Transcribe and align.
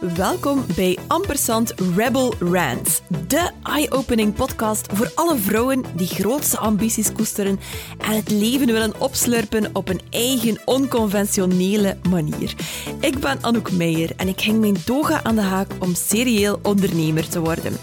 Welkom 0.00 0.64
bij 0.74 0.98
Ampersand 1.06 1.74
Rebel 1.96 2.34
Rants, 2.38 3.00
de 3.26 3.50
eye-opening 3.62 4.34
podcast 4.34 4.86
voor 4.92 5.12
alle 5.14 5.36
vrouwen 5.36 5.84
die 5.94 6.06
grootste 6.06 6.58
ambities 6.58 7.12
koesteren 7.12 7.60
en 7.98 8.16
het 8.16 8.30
leven 8.30 8.66
willen 8.66 9.00
opslurpen 9.00 9.70
op 9.72 9.88
een 9.88 10.00
eigen 10.10 10.58
onconventionele 10.64 11.96
manier. 12.08 12.54
Ik 13.00 13.18
ben 13.18 13.38
Anouk 13.40 13.72
Meijer 13.72 14.10
en 14.16 14.28
ik 14.28 14.40
hing 14.40 14.60
mijn 14.60 14.84
toga 14.84 15.22
aan 15.22 15.34
de 15.34 15.40
haak 15.40 15.70
om 15.78 15.94
serieel 15.94 16.58
ondernemer 16.62 17.28
te 17.28 17.40
worden. 17.40 17.76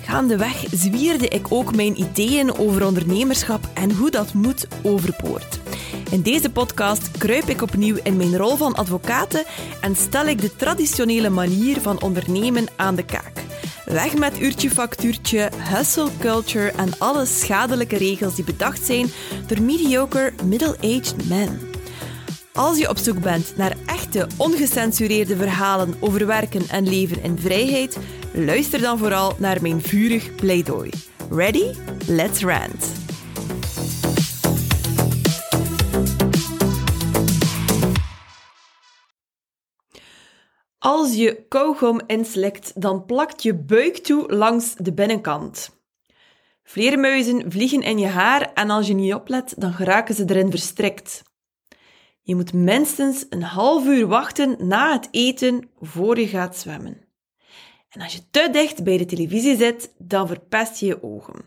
Gaandeweg 0.00 0.64
zwierde 0.70 1.28
ik 1.28 1.46
ook 1.48 1.74
mijn 1.74 2.00
ideeën 2.00 2.58
over 2.58 2.86
ondernemerschap 2.86 3.68
en 3.74 3.92
hoe 3.92 4.10
dat 4.10 4.32
moet 4.32 4.66
overboord. 4.82 5.63
In 6.10 6.22
deze 6.22 6.50
podcast 6.50 7.10
kruip 7.18 7.48
ik 7.48 7.62
opnieuw 7.62 7.96
in 8.02 8.16
mijn 8.16 8.36
rol 8.36 8.56
van 8.56 8.74
advocaat 8.74 9.44
en 9.80 9.96
stel 9.96 10.26
ik 10.26 10.40
de 10.40 10.56
traditionele 10.56 11.30
manier 11.30 11.80
van 11.80 12.02
ondernemen 12.02 12.66
aan 12.76 12.94
de 12.94 13.04
kaak. 13.04 13.32
Weg 13.84 14.16
met 14.16 14.40
uurtje 14.40 14.70
factuurtje, 14.70 15.50
hustle 15.56 16.08
culture 16.18 16.70
en 16.70 16.98
alle 16.98 17.26
schadelijke 17.26 17.96
regels 17.96 18.34
die 18.34 18.44
bedacht 18.44 18.84
zijn 18.86 19.06
door 19.46 19.62
mediocre 19.62 20.32
middle-aged 20.44 21.28
men. 21.28 21.60
Als 22.52 22.78
je 22.78 22.88
op 22.88 22.98
zoek 22.98 23.20
bent 23.20 23.56
naar 23.56 23.76
echte, 23.86 24.26
ongecensureerde 24.36 25.36
verhalen 25.36 25.94
over 26.00 26.26
werken 26.26 26.68
en 26.68 26.88
leven 26.88 27.22
in 27.22 27.38
vrijheid, 27.38 27.98
luister 28.32 28.80
dan 28.80 28.98
vooral 28.98 29.36
naar 29.38 29.62
mijn 29.62 29.82
vurig 29.82 30.34
pleidooi. 30.34 30.90
Ready? 31.30 31.74
Let's 32.06 32.40
rant! 32.40 33.03
Als 40.84 41.14
je 41.14 41.44
kauwgom 41.48 42.00
inslikt, 42.06 42.80
dan 42.80 43.04
plakt 43.04 43.42
je 43.42 43.54
buik 43.54 43.96
toe 43.96 44.34
langs 44.34 44.74
de 44.74 44.92
binnenkant. 44.92 45.80
Vleermuizen 46.62 47.52
vliegen 47.52 47.82
in 47.82 47.98
je 47.98 48.06
haar 48.06 48.52
en 48.52 48.70
als 48.70 48.86
je 48.86 48.94
niet 48.94 49.14
oplet, 49.14 49.54
dan 49.58 49.72
geraken 49.72 50.14
ze 50.14 50.24
erin 50.26 50.50
verstrikt. 50.50 51.22
Je 52.22 52.34
moet 52.34 52.52
minstens 52.52 53.26
een 53.28 53.42
half 53.42 53.86
uur 53.86 54.06
wachten 54.06 54.56
na 54.68 54.92
het 54.92 55.08
eten 55.10 55.70
voor 55.80 56.18
je 56.18 56.28
gaat 56.28 56.56
zwemmen. 56.56 57.00
En 57.88 58.00
als 58.00 58.12
je 58.12 58.30
te 58.30 58.48
dicht 58.52 58.84
bij 58.84 58.98
de 58.98 59.06
televisie 59.06 59.56
zit, 59.56 59.94
dan 59.98 60.26
verpest 60.26 60.80
je 60.80 60.86
je 60.86 61.02
ogen. 61.02 61.44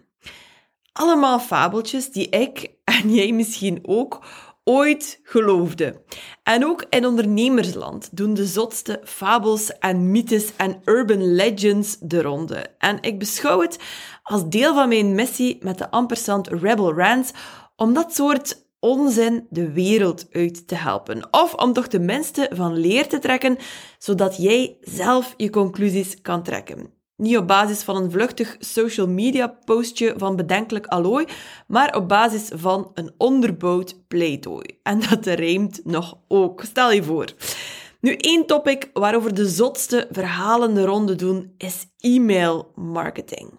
Allemaal 0.92 1.40
fabeltjes 1.40 2.12
die 2.12 2.30
ik 2.30 2.72
en 2.84 3.14
jij 3.14 3.32
misschien 3.32 3.80
ook 3.82 4.26
ooit 4.68 5.20
geloofde. 5.24 6.02
En 6.44 6.66
ook 6.66 6.86
in 6.90 7.06
ondernemersland 7.06 8.18
doen 8.18 8.34
de 8.34 8.46
zotste 8.46 9.02
fabels 9.04 9.78
en 9.78 10.12
mythes 10.12 10.56
en 10.56 10.82
urban 10.86 11.34
legends 11.36 11.98
de 12.00 12.22
ronde. 12.22 12.66
En 12.78 12.98
ik 13.02 13.20
beschouw 13.20 13.62
het 13.62 13.80
als 14.24 14.50
deel 14.50 14.74
van 14.74 14.90
mijn 14.90 15.16
missie 15.16 15.58
met 15.62 15.78
de 15.78 15.92
Ampersand 15.92 16.48
Rebel 16.48 16.94
Rants 16.94 17.32
om 17.76 17.94
dat 17.94 18.14
soort 18.14 18.66
onzin 18.80 19.48
de 19.50 19.72
wereld 19.72 20.28
uit 20.32 20.68
te 20.68 20.76
helpen. 20.76 21.28
Of 21.32 21.54
om 21.54 21.74
toch 21.74 21.88
tenminste 21.88 22.50
van 22.54 22.78
leer 22.78 23.08
te 23.08 23.20
trekken, 23.20 23.58
zodat 23.98 24.38
jij 24.38 24.78
zelf 24.82 25.34
je 25.38 25.50
conclusies 25.50 26.22
kan 26.22 26.44
trekken. 26.44 26.97
Niet 27.18 27.38
op 27.38 27.48
basis 27.48 27.84
van 27.84 27.96
een 27.96 28.12
vluchtig 28.12 28.56
social 28.60 29.08
media 29.08 29.48
postje 29.48 30.14
van 30.18 30.36
bedenkelijk 30.36 30.86
allooi, 30.86 31.26
maar 31.68 31.96
op 31.96 32.08
basis 32.08 32.50
van 32.54 32.92
een 32.94 33.12
onderbouwd 33.18 34.08
pleidooi. 34.08 34.80
En 34.84 35.00
dat 35.10 35.26
rijmt 35.26 35.82
nog 35.84 36.18
ook. 36.28 36.64
Stel 36.64 36.92
je 36.92 37.04
voor. 37.04 37.34
Nu, 38.02 38.16
één 38.16 38.46
topic 38.46 38.90
waarover 38.94 39.34
de 39.34 39.48
zotste 39.48 40.08
verhalen 40.12 40.74
de 40.74 40.86
ronde 40.86 41.16
doen, 41.16 41.54
is 41.58 41.86
e-mail 42.00 42.72
marketing. 42.76 43.50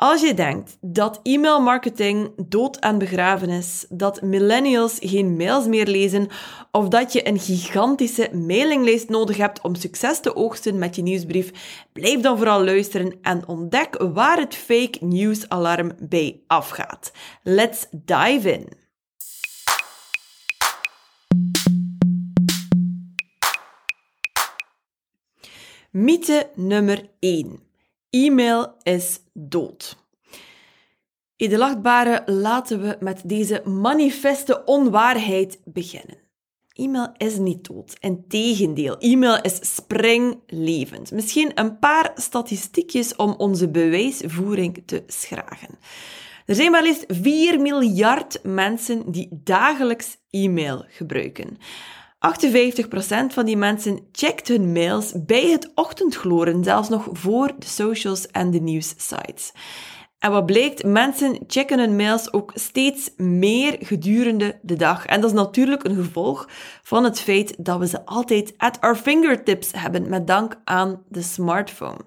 Als 0.00 0.20
je 0.20 0.34
denkt 0.34 0.76
dat 0.80 1.20
e-mailmarketing 1.22 2.32
dood 2.36 2.76
en 2.76 2.98
begraven 2.98 3.48
is, 3.48 3.86
dat 3.88 4.22
millennials 4.22 4.98
geen 5.00 5.36
mails 5.36 5.66
meer 5.66 5.86
lezen 5.86 6.28
of 6.70 6.88
dat 6.88 7.12
je 7.12 7.28
een 7.28 7.38
gigantische 7.38 8.30
mailinglijst 8.32 9.08
nodig 9.08 9.36
hebt 9.36 9.60
om 9.60 9.74
succes 9.74 10.20
te 10.20 10.36
oogsten 10.36 10.78
met 10.78 10.96
je 10.96 11.02
nieuwsbrief, 11.02 11.50
blijf 11.92 12.20
dan 12.20 12.36
vooral 12.36 12.64
luisteren 12.64 13.18
en 13.22 13.48
ontdek 13.48 13.96
waar 14.12 14.38
het 14.38 14.54
fake 14.54 14.98
news 15.00 15.48
alarm 15.48 15.92
bij 15.98 16.40
afgaat. 16.46 17.12
Let's 17.42 17.86
dive 17.90 18.52
in. 18.52 18.68
Mythe 25.90 26.50
nummer 26.54 27.08
1. 27.18 27.68
E-mail 28.10 28.74
is 28.82 29.20
dood. 29.34 29.99
Edelachtbare, 31.40 32.22
laten 32.26 32.80
we 32.80 32.96
met 32.98 33.20
deze 33.24 33.62
manifeste 33.64 34.64
onwaarheid 34.64 35.60
beginnen. 35.64 36.16
E-mail 36.72 37.12
is 37.16 37.36
niet 37.36 37.68
dood. 37.68 37.96
Integendeel, 38.00 38.98
e-mail 38.98 39.40
is 39.40 39.74
springlevend. 39.74 41.12
Misschien 41.12 41.50
een 41.54 41.78
paar 41.78 42.10
statistiekjes 42.14 43.16
om 43.16 43.34
onze 43.38 43.68
bewijsvoering 43.68 44.82
te 44.86 45.02
schragen. 45.06 45.78
Er 46.46 46.54
zijn 46.54 46.70
maar 46.70 46.82
liefst 46.82 47.04
4 47.08 47.60
miljard 47.60 48.40
mensen 48.42 49.10
die 49.10 49.28
dagelijks 49.30 50.16
e-mail 50.30 50.84
gebruiken. 50.88 51.58
58% 51.58 51.58
van 53.28 53.44
die 53.44 53.56
mensen 53.56 54.08
checkt 54.12 54.48
hun 54.48 54.72
mails 54.72 55.12
bij 55.16 55.50
het 55.50 55.70
ochtendgloren, 55.74 56.64
zelfs 56.64 56.88
nog 56.88 57.08
voor 57.12 57.54
de 57.58 57.66
socials 57.66 58.26
en 58.26 58.50
de 58.50 58.60
nieuwssites. 58.60 59.52
En 60.20 60.30
wat 60.30 60.46
blijkt, 60.46 60.84
mensen 60.84 61.38
checken 61.46 61.78
hun 61.78 61.96
mails 61.96 62.32
ook 62.32 62.50
steeds 62.54 63.10
meer 63.16 63.76
gedurende 63.78 64.58
de 64.62 64.76
dag. 64.76 65.06
En 65.06 65.20
dat 65.20 65.30
is 65.30 65.36
natuurlijk 65.36 65.84
een 65.84 65.94
gevolg 65.94 66.48
van 66.82 67.04
het 67.04 67.20
feit 67.20 67.54
dat 67.58 67.78
we 67.78 67.86
ze 67.86 68.04
altijd 68.04 68.54
at 68.56 68.80
our 68.80 68.96
fingertips 68.96 69.70
hebben, 69.72 70.08
met 70.08 70.26
dank 70.26 70.60
aan 70.64 71.02
de 71.08 71.22
smartphone. 71.22 71.98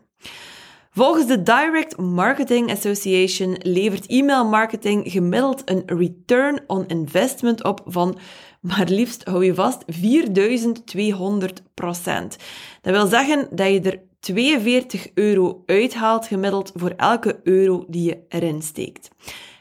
Volgens 0.91 1.27
de 1.27 1.43
Direct 1.43 1.97
Marketing 1.97 2.71
Association 2.71 3.55
levert 3.59 4.07
e-mail 4.07 4.45
marketing 4.45 5.11
gemiddeld 5.11 5.61
een 5.65 5.83
return 5.85 6.63
on 6.67 6.87
investment 6.87 7.63
op 7.63 7.81
van 7.85 8.17
maar 8.63 8.87
liefst, 8.87 9.23
hou 9.23 9.45
je 9.45 9.53
vast, 9.53 9.83
4200 9.87 11.63
procent. 11.73 12.37
Dat 12.81 12.93
wil 12.93 13.07
zeggen 13.07 13.47
dat 13.51 13.67
je 13.67 13.81
er 13.81 13.99
42 14.23 15.11
euro 15.13 15.63
uithaalt 15.65 16.27
gemiddeld 16.27 16.71
voor 16.75 16.93
elke 16.97 17.39
euro 17.43 17.85
die 17.87 18.03
je 18.03 18.19
erin 18.29 18.61
steekt. 18.61 19.09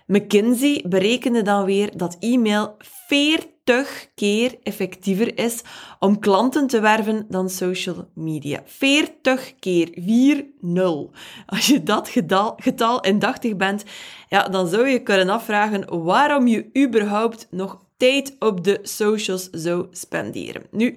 McKinsey 0.06 0.84
berekende 0.88 1.42
dan 1.42 1.64
weer 1.64 1.96
dat 1.96 2.16
e-mail 2.20 2.76
40 3.06 4.08
keer 4.14 4.58
effectiever 4.62 5.38
is 5.38 5.62
om 5.98 6.18
klanten 6.18 6.66
te 6.66 6.80
werven 6.80 7.26
dan 7.28 7.50
social 7.50 8.08
media. 8.14 8.62
40 8.64 9.54
keer, 9.58 9.88
4-0. 9.90 11.16
Als 11.46 11.66
je 11.66 11.82
dat 11.82 12.08
getal, 12.08 12.52
getal 12.56 13.00
indachtig 13.00 13.56
bent, 13.56 13.84
ja, 14.28 14.48
dan 14.48 14.68
zou 14.68 14.88
je 14.88 15.02
kunnen 15.02 15.28
afvragen 15.28 16.02
waarom 16.04 16.46
je 16.46 16.70
überhaupt 16.86 17.46
nog 17.50 17.84
tijd 17.96 18.36
op 18.38 18.64
de 18.64 18.78
socials 18.82 19.50
zou 19.50 19.86
spenderen. 19.90 20.62
Nu, 20.70 20.96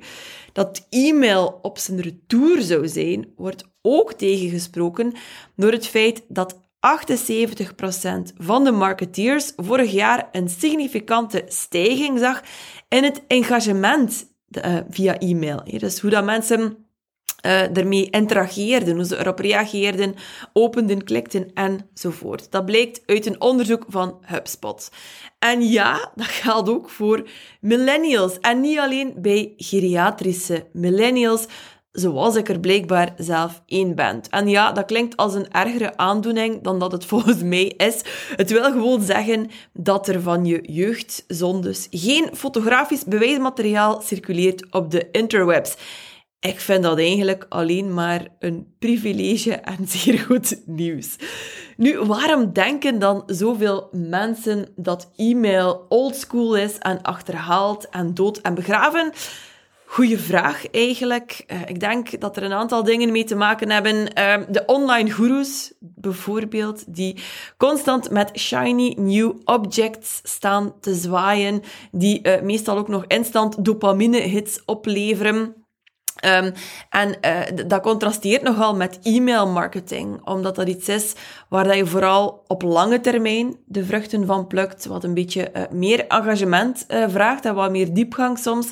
dat 0.54 0.88
e-mail 0.90 1.60
op 1.62 1.78
zijn 1.78 2.02
retour 2.02 2.62
zou 2.62 2.88
zijn, 2.88 3.34
wordt 3.36 3.64
ook 3.82 4.14
tegengesproken 4.14 5.14
door 5.56 5.72
het 5.72 5.88
feit 5.88 6.24
dat 6.28 6.56
78% 6.56 6.58
van 8.38 8.64
de 8.64 8.72
marketeers 8.72 9.54
vorig 9.56 9.92
jaar 9.92 10.30
een 10.32 10.50
significante 10.50 11.44
stijging 11.48 12.20
zag 12.20 12.42
in 12.90 13.04
het 13.04 13.22
engagement 13.28 14.26
uh, 14.50 14.78
via 14.90 15.20
e-mail. 15.20 15.64
Dus 15.64 16.00
hoe 16.00 16.10
dat 16.10 16.26
mensen 16.26 16.85
uh, 17.46 17.78
ermee 17.78 18.10
interageerden, 18.10 18.96
hoe 18.96 19.06
ze 19.06 19.18
erop 19.18 19.40
reageerden, 19.40 20.16
openden, 20.54 21.04
klikten 21.04 21.54
enzovoort. 21.54 22.52
Dat 22.52 22.66
blijkt 22.66 23.02
uit 23.06 23.26
een 23.26 23.42
onderzoek 23.42 23.86
van 23.88 24.18
HubSpot. 24.22 24.92
En 25.40 25.70
ja, 25.70 26.12
dat 26.16 26.28
geldt 26.28 26.70
ook 26.70 26.90
voor 26.90 27.28
millennials. 27.62 28.40
En 28.40 28.62
niet 28.62 28.80
alleen 28.80 29.14
bij 29.18 29.54
geriatrische 29.58 30.66
millennials, 30.74 31.46
zoals 31.92 32.36
ik 32.36 32.50
er 32.50 32.60
blijkbaar 32.60 33.14
zelf 33.18 33.62
één 33.66 33.96
ben. 33.96 34.22
En 34.30 34.48
ja, 34.48 34.72
dat 34.72 34.86
klinkt 34.86 35.18
als 35.18 35.34
een 35.34 35.52
ergere 35.52 35.98
aandoening 35.98 36.64
dan 36.64 36.80
dat 36.80 36.92
het 36.92 37.06
volgens 37.16 37.44
mij 37.44 37.74
is. 37.78 38.02
Het 38.36 38.52
wil 38.52 38.64
gewoon 38.64 39.02
zeggen 39.02 39.50
dat 39.74 40.08
er 40.08 40.22
van 40.22 40.46
je 40.46 40.72
jeugdzondes 40.72 41.88
geen 41.90 42.30
fotografisch 42.34 43.04
bewijsmateriaal 43.04 44.02
circuleert 44.02 44.66
op 44.72 44.92
de 44.92 45.08
interwebs. 45.12 45.76
Ik 46.46 46.60
vind 46.60 46.84
dat 46.84 46.98
eigenlijk 46.98 47.46
alleen 47.50 47.94
maar 47.94 48.28
een 48.40 48.76
privilege 48.80 49.54
en 49.54 49.88
zeer 49.98 50.20
goed 50.20 50.62
nieuws. 50.66 51.16
Nu, 51.78 52.00
waarom 52.00 52.54
denken 52.54 53.00
dan 53.00 53.24
zoveel 53.26 53.90
mensen 53.92 54.68
dat 54.76 55.12
e-mail 55.16 55.86
oldschool 55.90 56.56
is 56.56 56.78
en 56.78 57.02
achterhaald 57.02 57.90
en 57.90 58.14
dood 58.14 58.38
en 58.38 58.54
begraven? 58.54 59.12
goede 59.86 60.20
vraag 60.20 60.70
eigenlijk. 60.72 61.44
Uh, 61.48 61.62
ik 61.66 61.80
denk 61.80 62.22
dat 62.22 62.38
er 62.38 62.44
een 62.44 62.54
aantal 62.54 62.84
dingen 62.84 63.12
mee 63.12 63.24
te 63.24 63.36
maken 63.36 63.70
hebben. 63.70 63.96
Uh, 63.96 64.36
de 64.50 64.64
online 64.66 65.12
gurus 65.12 65.74
bijvoorbeeld, 65.80 66.96
die 66.96 67.24
constant 67.58 68.10
met 68.10 68.40
shiny 68.40 68.96
new 69.00 69.32
objects 69.44 70.20
staan 70.24 70.80
te 70.80 70.94
zwaaien, 70.96 71.62
die 71.92 72.28
uh, 72.28 72.42
meestal 72.42 72.78
ook 72.78 72.88
nog 72.88 73.06
instant 73.08 73.66
dopamine 73.66 74.20
hits 74.20 74.66
opleveren. 74.66 75.65
Um, 76.26 76.54
en 76.90 77.18
uh, 77.22 77.68
dat 77.68 77.82
contrasteert 77.82 78.42
nogal 78.42 78.76
met 78.76 79.00
e-mail 79.04 79.48
marketing, 79.48 80.28
omdat 80.28 80.56
dat 80.56 80.68
iets 80.68 80.90
is 80.90 81.14
waar 81.50 81.64
dat 81.64 81.76
je 81.76 81.86
vooral 81.86 82.44
op 82.48 82.62
lange 82.62 83.00
termijn 83.00 83.56
de 83.66 83.86
vruchten 83.86 84.26
van 84.26 84.48
plukt, 84.48 84.86
wat 84.86 85.04
een 85.04 85.14
beetje 85.14 85.52
uh, 85.54 85.62
meer 85.72 86.08
engagement 86.08 86.86
uh, 86.88 87.06
vraagt 87.08 87.46
en 87.46 87.56
wat 87.56 87.72
meer 87.72 87.94
diepgang 87.94 88.38
soms 88.38 88.72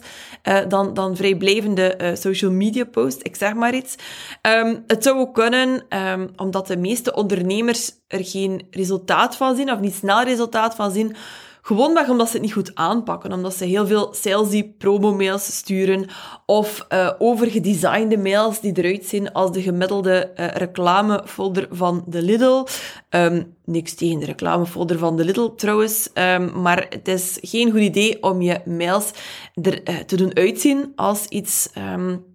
dan, 0.67 0.93
dan 0.93 1.15
vrijblijvende 1.15 2.11
social 2.13 2.51
media 2.51 2.83
post, 2.83 3.19
ik 3.21 3.35
zeg 3.35 3.53
maar 3.53 3.75
iets. 3.75 3.95
Um, 4.41 4.83
het 4.87 5.03
zou 5.03 5.19
ook 5.19 5.33
kunnen, 5.33 5.85
um, 5.89 6.29
omdat 6.35 6.67
de 6.67 6.77
meeste 6.77 7.13
ondernemers 7.13 7.91
er 8.07 8.25
geen 8.25 8.67
resultaat 8.71 9.35
van 9.35 9.55
zien, 9.55 9.71
of 9.71 9.79
niet 9.79 9.95
snel 9.95 10.23
resultaat 10.23 10.75
van 10.75 10.91
zien, 10.91 11.15
Gewoonweg 11.65 12.09
omdat 12.09 12.27
ze 12.27 12.33
het 12.33 12.41
niet 12.41 12.53
goed 12.53 12.75
aanpakken, 12.75 13.33
omdat 13.33 13.55
ze 13.55 13.65
heel 13.65 13.87
veel 13.87 14.13
salesy 14.13 14.63
promo-mails 14.63 15.55
sturen 15.55 16.09
of 16.45 16.85
uh, 16.89 17.09
overgedesignde 17.17 18.17
mails 18.17 18.59
die 18.59 18.77
eruit 18.77 19.05
zien 19.05 19.31
als 19.31 19.51
de 19.51 19.61
gemiddelde 19.61 20.31
uh, 20.35 20.47
reclamefolder 20.47 21.67
van 21.71 22.03
de 22.07 22.21
Lidl. 22.21 22.65
Um, 23.09 23.55
niks 23.65 23.93
tegen 23.93 24.19
de 24.19 24.25
reclamefolder 24.25 24.97
van 24.97 25.17
de 25.17 25.25
Lidl 25.25 25.47
trouwens, 25.55 26.09
um, 26.13 26.61
maar 26.61 26.85
het 26.89 27.07
is 27.07 27.37
geen 27.41 27.71
goed 27.71 27.79
idee 27.79 28.23
om 28.23 28.41
je 28.41 28.61
mails 28.65 29.11
er 29.53 29.89
uh, 29.89 29.97
te 29.97 30.15
doen 30.15 30.35
uitzien 30.35 30.91
als 30.95 31.25
iets... 31.25 31.69
Um, 31.77 32.31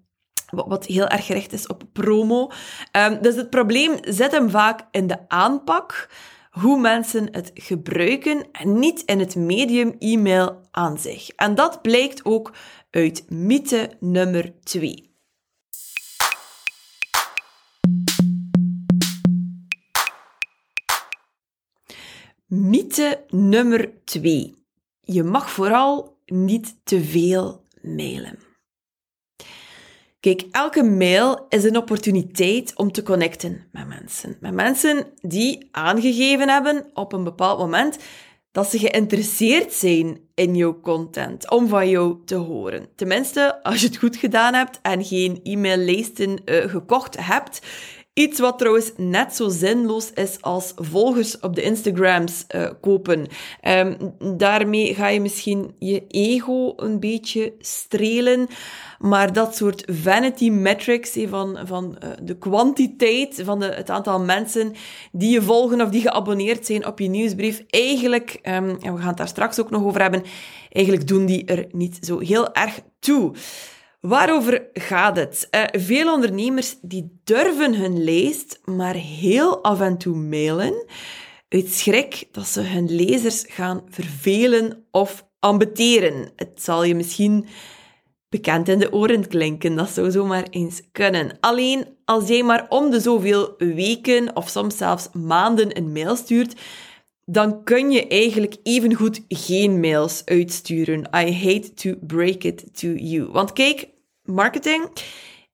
wat 0.51 0.87
heel 0.87 1.07
erg 1.07 1.27
gericht 1.27 1.53
is 1.53 1.67
op 1.67 1.83
promo. 1.93 2.51
Dus 3.21 3.37
het 3.37 3.51
probleem 3.51 3.93
zit 4.01 4.31
hem 4.31 4.51
vaak 4.51 4.87
in 4.91 5.07
de 5.07 5.19
aanpak 5.29 6.09
hoe 6.61 6.81
mensen 6.81 7.29
het 7.31 7.51
gebruiken 7.55 8.51
en 8.53 8.79
niet 8.79 9.03
in 9.03 9.19
het 9.19 9.37
medium 9.37 9.95
e-mail 9.99 10.61
aan 10.71 10.99
zich. 10.99 11.29
En 11.29 11.55
dat 11.55 11.83
blijkt 11.83 12.25
ook 12.25 12.53
uit 12.91 13.25
mythe 13.31 13.91
nummer 14.01 14.53
2. 14.63 15.17
Mythe 22.47 23.25
nummer 23.29 24.05
2. 24.05 24.55
Je 25.01 25.23
mag 25.23 25.51
vooral 25.51 26.19
niet 26.27 26.81
te 26.85 27.05
veel 27.05 27.63
mailen. 27.83 28.48
Kijk, 30.29 30.47
elke 30.51 30.83
mail 30.83 31.47
is 31.49 31.65
een 31.65 31.77
opportuniteit 31.77 32.73
om 32.77 32.93
te 32.93 33.03
connecten 33.03 33.67
met 33.73 33.87
mensen. 33.87 34.37
Met 34.41 34.55
mensen 34.55 35.07
die 35.21 35.69
aangegeven 35.71 36.49
hebben 36.49 36.91
op 36.95 37.13
een 37.13 37.25
bepaald 37.25 37.59
moment 37.59 37.99
dat 38.53 38.71
ze 38.71 38.79
geïnteresseerd 38.79 39.73
zijn 39.73 40.21
in 40.35 40.57
jouw 40.57 40.81
content, 40.81 41.51
om 41.51 41.69
van 41.69 41.89
jou 41.89 42.17
te 42.25 42.35
horen. 42.35 42.89
Tenminste, 42.97 43.63
als 43.63 43.81
je 43.81 43.87
het 43.87 43.97
goed 43.97 44.17
gedaan 44.17 44.55
hebt 44.55 44.79
en 44.83 45.05
geen 45.05 45.41
e-maillijsten 45.43 46.43
uh, 46.45 46.65
gekocht 46.65 47.17
hebt, 47.27 47.61
Iets 48.19 48.41
wat 48.41 48.59
trouwens 48.59 48.93
net 48.97 49.35
zo 49.35 49.49
zinloos 49.49 50.11
is 50.15 50.37
als 50.41 50.73
volgers 50.77 51.41
op 51.41 51.55
de 51.55 51.63
Instagrams 51.63 52.45
uh, 52.55 52.71
kopen. 52.81 53.27
Um, 53.63 53.97
daarmee 54.37 54.95
ga 54.95 55.09
je 55.09 55.21
misschien 55.21 55.75
je 55.79 56.07
ego 56.09 56.73
een 56.77 57.01
beetje 57.01 57.55
strelen. 57.59 58.47
Maar 58.99 59.33
dat 59.33 59.57
soort 59.57 59.85
vanity 59.87 60.51
metrics 60.51 61.17
van, 61.29 61.59
van 61.65 61.97
uh, 62.05 62.11
de 62.23 62.39
kwantiteit 62.39 63.43
van 63.45 63.59
de, 63.59 63.67
het 63.67 63.91
aantal 63.91 64.21
mensen 64.21 64.73
die 65.13 65.31
je 65.31 65.43
volgen 65.43 65.81
of 65.81 65.89
die 65.89 66.01
geabonneerd 66.01 66.67
zijn 66.67 66.87
op 66.87 66.99
je 66.99 67.09
nieuwsbrief, 67.09 67.65
eigenlijk, 67.69 68.39
um, 68.43 68.77
en 68.81 68.95
we 68.95 68.99
gaan 68.99 69.09
het 69.09 69.17
daar 69.17 69.29
straks 69.29 69.61
ook 69.61 69.71
nog 69.71 69.85
over 69.85 70.01
hebben, 70.01 70.23
eigenlijk 70.71 71.09
doen 71.09 71.27
die 71.27 71.45
er 71.45 71.67
niet 71.73 71.99
zo 72.01 72.19
heel 72.19 72.55
erg 72.55 72.81
toe. 72.99 73.33
Waarover 74.01 74.69
gaat 74.73 75.17
het? 75.17 75.49
Uh, 75.51 75.65
veel 75.73 76.13
ondernemers 76.13 76.77
die 76.83 77.21
durven 77.25 77.75
hun 77.75 78.05
lijst 78.05 78.61
maar 78.65 78.95
heel 78.95 79.63
af 79.63 79.81
en 79.81 79.99
toe 79.99 80.17
mailen, 80.17 80.87
uit 81.49 81.69
schrik 81.69 82.29
dat 82.33 82.47
ze 82.47 82.61
hun 82.61 82.95
lezers 82.95 83.45
gaan 83.49 83.83
vervelen 83.89 84.85
of 84.91 85.27
ambeteren. 85.39 86.33
Het 86.37 86.63
zal 86.63 86.85
je 86.85 86.95
misschien 86.95 87.47
bekend 88.29 88.69
in 88.69 88.79
de 88.79 88.93
oren 88.93 89.29
klinken, 89.29 89.77
dat 89.77 89.89
zou 89.89 90.11
zomaar 90.11 90.47
eens 90.51 90.83
kunnen. 90.93 91.37
Alleen 91.41 91.87
als 92.05 92.29
jij 92.29 92.43
maar 92.43 92.67
om 92.69 92.91
de 92.91 93.01
zoveel 93.01 93.55
weken 93.59 94.37
of 94.37 94.49
soms 94.49 94.77
zelfs 94.77 95.09
maanden 95.13 95.77
een 95.77 95.93
mail 95.93 96.17
stuurt, 96.17 96.61
dan 97.31 97.65
kun 97.65 97.91
je 97.91 98.07
eigenlijk 98.07 98.57
evengoed 98.63 99.25
geen 99.29 99.81
mails 99.81 100.23
uitsturen. 100.25 101.01
I 101.01 101.33
hate 101.33 101.75
to 101.75 101.95
break 102.01 102.43
it 102.45 102.79
to 102.79 102.89
you. 102.89 103.29
Want 103.33 103.53
kijk, 103.53 103.89
marketing, 104.23 104.89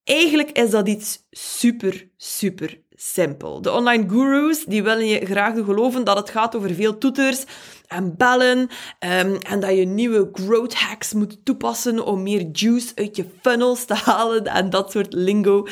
eigenlijk 0.05 0.51
is 0.51 0.71
dat 0.71 0.89
iets 0.89 1.19
super, 1.31 2.09
super 2.17 2.81
simpel. 2.91 3.63
De 3.63 3.73
online 3.73 4.09
gurus 4.09 4.65
die 4.65 4.83
willen 4.83 5.07
je 5.07 5.27
graag 5.27 5.55
geloven 5.55 6.05
dat 6.05 6.17
het 6.17 6.31
gaat 6.31 6.57
over 6.57 6.75
veel 6.75 6.99
toeters 6.99 7.45
en 7.87 8.17
bellen 8.17 8.59
um, 8.59 9.37
en 9.37 9.61
dat 9.61 9.77
je 9.77 9.85
nieuwe 9.85 10.29
growth 10.33 10.75
hacks 10.75 11.13
moet 11.13 11.45
toepassen 11.45 12.07
om 12.07 12.23
meer 12.23 12.49
juice 12.53 12.93
uit 12.95 13.17
je 13.17 13.27
funnels 13.43 13.85
te 13.85 13.95
halen 13.95 14.45
en 14.45 14.71
dat 14.71 14.91
soort 14.91 15.13
lingo. 15.13 15.67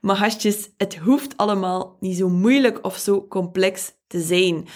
Maar 0.00 0.16
gastjes, 0.16 0.70
het 0.76 0.96
hoeft 0.96 1.36
allemaal 1.36 1.96
niet 2.00 2.16
zo 2.16 2.28
moeilijk 2.28 2.84
of 2.84 2.96
zo 2.96 3.26
complex 3.28 3.92
te 4.06 4.20
zijn 4.20 4.66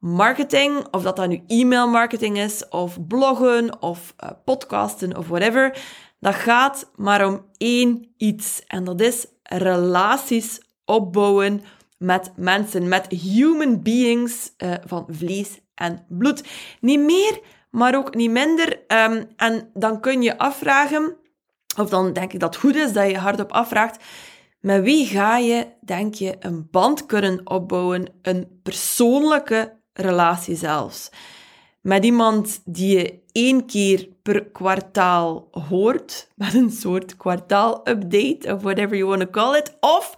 marketing, 0.00 0.86
of 0.90 1.02
dat 1.02 1.16
dat 1.16 1.28
nu 1.28 1.42
e-mail 1.46 1.88
marketing 1.88 2.38
is, 2.38 2.68
of 2.68 3.06
bloggen, 3.06 3.82
of 3.82 4.14
uh, 4.24 4.30
podcasten, 4.44 5.16
of 5.16 5.28
whatever, 5.28 5.82
dat 6.20 6.34
gaat 6.34 6.90
maar 6.96 7.26
om 7.26 7.46
één 7.56 8.12
iets. 8.16 8.62
En 8.66 8.84
dat 8.84 9.00
is 9.00 9.26
relaties 9.42 10.60
opbouwen 10.84 11.62
met 11.98 12.32
mensen, 12.36 12.88
met 12.88 13.06
human 13.06 13.82
beings 13.82 14.52
uh, 14.58 14.74
van 14.84 15.06
vlees 15.08 15.60
en 15.74 16.04
bloed. 16.08 16.44
Niet 16.80 17.00
meer, 17.00 17.40
maar 17.70 17.96
ook 17.96 18.14
niet 18.14 18.30
minder. 18.30 18.78
Um, 18.88 19.28
en 19.36 19.70
dan 19.74 20.00
kun 20.00 20.22
je 20.22 20.38
afvragen, 20.38 21.16
of 21.78 21.88
dan 21.88 22.12
denk 22.12 22.32
ik 22.32 22.40
dat 22.40 22.54
het 22.54 22.62
goed 22.64 22.76
is 22.76 22.92
dat 22.92 23.10
je 23.10 23.18
hardop 23.18 23.52
afvraagt, 23.52 24.04
met 24.60 24.82
wie 24.82 25.06
ga 25.06 25.36
je, 25.36 25.66
denk 25.80 26.14
je, 26.14 26.36
een 26.40 26.68
band 26.70 27.06
kunnen 27.06 27.40
opbouwen, 27.50 28.12
een 28.22 28.60
persoonlijke 28.62 29.79
relatie 29.92 30.56
zelfs. 30.56 31.10
Met 31.80 32.04
iemand 32.04 32.62
die 32.64 32.98
je 32.98 33.18
één 33.32 33.66
keer 33.66 34.08
per 34.22 34.44
kwartaal 34.44 35.48
hoort, 35.68 36.28
met 36.36 36.54
een 36.54 36.70
soort 36.70 37.16
kwartaal-update, 37.16 38.54
of 38.54 38.62
whatever 38.62 38.96
you 38.96 39.08
want 39.08 39.20
to 39.20 39.30
call 39.30 39.56
it, 39.56 39.76
of 39.80 40.14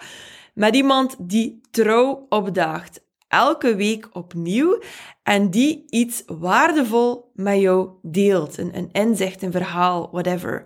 met 0.55 0.75
iemand 0.75 1.17
die 1.19 1.61
trouw 1.71 2.27
opdaagt, 2.29 3.01
elke 3.29 3.75
week 3.75 4.09
opnieuw, 4.13 4.83
en 5.23 5.51
die 5.51 5.85
iets 5.89 6.23
waardevol 6.27 7.31
met 7.35 7.61
jou 7.61 7.91
deelt, 8.03 8.59
een, 8.59 8.77
een 8.77 8.89
inzicht, 8.93 9.43
een 9.43 9.53
verhaal, 9.53 10.09
whatever. 10.11 10.63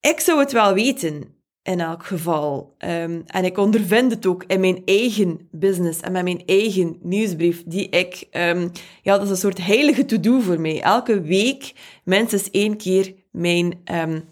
Ik 0.00 0.20
zou 0.20 0.38
het 0.38 0.52
wel 0.52 0.74
weten, 0.74 1.35
in 1.66 1.80
elk 1.80 2.06
geval. 2.06 2.74
Um, 2.78 3.22
en 3.26 3.44
ik 3.44 3.58
ondervind 3.58 4.10
het 4.10 4.26
ook 4.26 4.44
in 4.46 4.60
mijn 4.60 4.82
eigen 4.84 5.48
business 5.50 6.00
en 6.00 6.12
met 6.12 6.24
mijn 6.24 6.42
eigen 6.46 6.96
nieuwsbrief, 7.02 7.62
die 7.66 7.88
ik, 7.88 8.26
um, 8.32 8.70
ja, 9.02 9.16
dat 9.16 9.22
is 9.22 9.30
een 9.30 9.36
soort 9.36 9.66
heilige 9.66 10.04
to-do 10.04 10.40
voor 10.40 10.60
mij. 10.60 10.82
Elke 10.82 11.20
week 11.20 11.72
minstens 12.04 12.50
één 12.50 12.76
keer 12.76 13.14
mijn 13.30 13.80
um, 13.84 14.24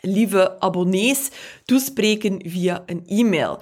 lieve 0.00 0.60
abonnees 0.60 1.30
toespreken 1.64 2.42
via 2.44 2.82
een 2.86 3.02
e-mail. 3.06 3.58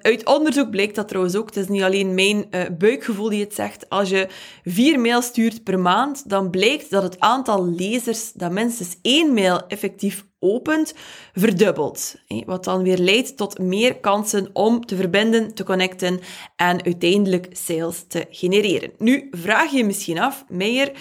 Uit 0.00 0.26
onderzoek 0.26 0.70
blijkt 0.70 0.94
dat 0.94 1.08
trouwens 1.08 1.36
ook, 1.36 1.46
het 1.46 1.56
is 1.56 1.68
niet 1.68 1.82
alleen 1.82 2.14
mijn 2.14 2.46
uh, 2.50 2.62
buikgevoel 2.78 3.28
die 3.28 3.40
het 3.40 3.54
zegt, 3.54 3.88
als 3.88 4.08
je 4.08 4.28
vier 4.64 5.00
mails 5.00 5.26
stuurt 5.26 5.64
per 5.64 5.78
maand, 5.78 6.28
dan 6.28 6.50
blijkt 6.50 6.90
dat 6.90 7.02
het 7.02 7.20
aantal 7.20 7.68
lezers 7.68 8.32
dat 8.32 8.52
minstens 8.52 8.96
één 9.02 9.34
mail 9.34 9.66
effectief 9.66 10.26
opent, 10.40 10.94
verdubbelt. 11.32 12.14
Wat 12.46 12.64
dan 12.64 12.82
weer 12.82 12.98
leidt 12.98 13.36
tot 13.36 13.58
meer 13.58 13.96
kansen 13.96 14.50
om 14.52 14.86
te 14.86 14.96
verbinden, 14.96 15.54
te 15.54 15.64
connecten 15.64 16.20
en 16.56 16.84
uiteindelijk 16.84 17.48
sales 17.52 18.04
te 18.08 18.26
genereren. 18.30 18.92
Nu 18.98 19.28
vraag 19.30 19.70
je 19.70 19.84
misschien 19.84 20.18
af, 20.18 20.44
Meijer, 20.48 20.92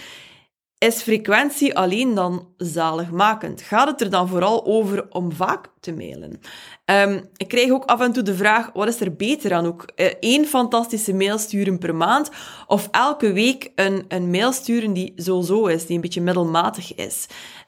is 0.78 1.02
frequentie 1.02 1.78
alleen 1.78 2.14
dan 2.14 2.48
zaligmakend? 2.58 3.62
Gaat 3.62 3.88
het 3.88 4.02
er 4.02 4.10
dan 4.10 4.28
vooral 4.28 4.66
over 4.66 5.06
om 5.10 5.32
vaak 5.32 5.68
te 5.80 5.92
mailen? 5.92 6.40
Um, 6.86 7.30
ik 7.38 7.48
krijg 7.48 7.72
ook 7.72 7.86
af 7.86 8.02
en 8.02 8.12
toe 8.12 8.24
de 8.24 8.36
vraag, 8.36 8.70
wat 8.74 8.88
is 8.88 9.00
er 9.00 9.16
beter 9.16 9.54
aan? 9.54 9.66
Ook 9.66 9.86
uh, 9.96 10.06
één 10.20 10.46
fantastische 10.46 11.14
mail 11.14 11.38
sturen 11.38 11.78
per 11.78 11.96
maand 11.96 12.30
of 12.68 12.88
elke 12.92 13.32
week 13.32 13.72
een, 13.76 14.06
een 14.08 14.30
mail 14.30 14.52
sturen 14.52 14.94
die 14.94 15.14
zo-zo 15.16 15.66
is, 15.66 15.86
die 15.86 15.96
een 15.96 16.02
beetje 16.02 16.22
middelmatig 16.22 16.96
is? 16.96 17.28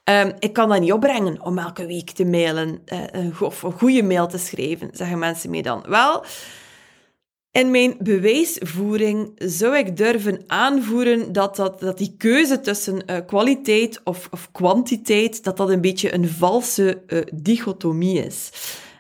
Ehm, 0.10 0.32
ik 0.40 0.54
kan 0.54 0.70
dat 0.70 0.80
niet 0.80 0.92
opbrengen 0.92 1.42
om 1.42 1.58
elke 1.58 1.86
week 1.86 2.12
te 2.12 2.26
mailen 2.26 2.82
uh, 3.16 3.42
of 3.42 3.64
een 3.64 3.72
goede 3.72 4.04
mail 4.04 4.28
te 4.28 4.38
schrijven, 4.38 4.90
zeggen 4.92 5.20
mensen 5.20 5.50
mij 5.50 5.62
dan. 5.62 5.84
Wel, 5.88 6.24
in 7.52 7.72
mijn 7.72 7.96
bewijsvoering 8.00 9.32
zou 9.36 9.78
ik 9.78 9.98
durven 9.98 10.44
aanvoeren 10.48 11.32
dat, 11.32 11.56
dat, 11.56 11.80
dat 11.80 11.98
die 11.98 12.16
keuze 12.18 12.60
tussen 12.60 13.04
uh, 13.06 13.18
kwaliteit 13.28 14.02
of, 14.04 14.28
of 14.32 14.52
kwantiteit, 14.52 15.44
dat 15.44 15.58
dat 15.58 15.70
een 15.70 15.82
beetje 15.82 16.14
een 16.14 16.30
valse 16.30 17.02
uh, 17.08 17.22
dichotomie 17.34 18.26
is. 18.26 18.50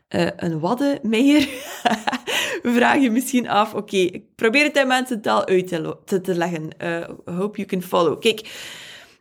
Uh, 0.09 0.27
een 0.35 0.59
waddenmeier? 0.59 1.47
Vraag 2.77 3.01
je 3.01 3.11
misschien 3.11 3.47
af. 3.47 3.73
Oké, 3.73 3.97
ik 3.97 4.23
probeer 4.35 4.63
het 4.63 4.77
in 4.77 4.87
mensentaal 4.87 5.45
uit 5.45 5.67
te, 5.67 5.97
te, 6.05 6.21
te 6.21 6.35
leggen. 6.35 6.69
hope 7.25 7.57
you 7.57 7.67
can 7.67 7.81
follow. 7.81 8.19
Kijk, 8.19 8.47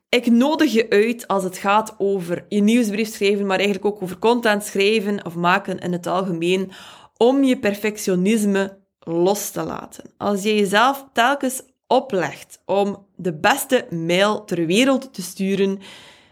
ik 0.08 0.26
nodig 0.26 0.72
je 0.72 0.90
uit 0.90 1.26
als 1.26 1.44
het 1.44 1.58
gaat 1.58 1.94
over 1.98 2.44
je 2.48 2.60
nieuwsbrief 2.60 3.08
schrijven, 3.08 3.46
maar 3.46 3.58
eigenlijk 3.58 3.86
ook 3.86 4.02
over 4.02 4.18
content 4.18 4.64
schrijven 4.64 5.24
of 5.26 5.34
maken 5.34 5.78
in 5.78 5.92
het 5.92 6.06
algemeen, 6.06 6.70
om 7.16 7.44
je 7.44 7.58
perfectionisme 7.58 8.78
los 8.98 9.50
te 9.50 9.62
laten. 9.62 10.04
Als 10.16 10.42
je 10.42 10.54
jezelf 10.54 11.06
telkens 11.12 11.62
oplegt 11.86 12.62
om 12.64 13.06
de 13.16 13.34
beste 13.34 13.86
mail 13.90 14.44
ter 14.44 14.66
wereld 14.66 15.14
te 15.14 15.22
sturen, 15.22 15.78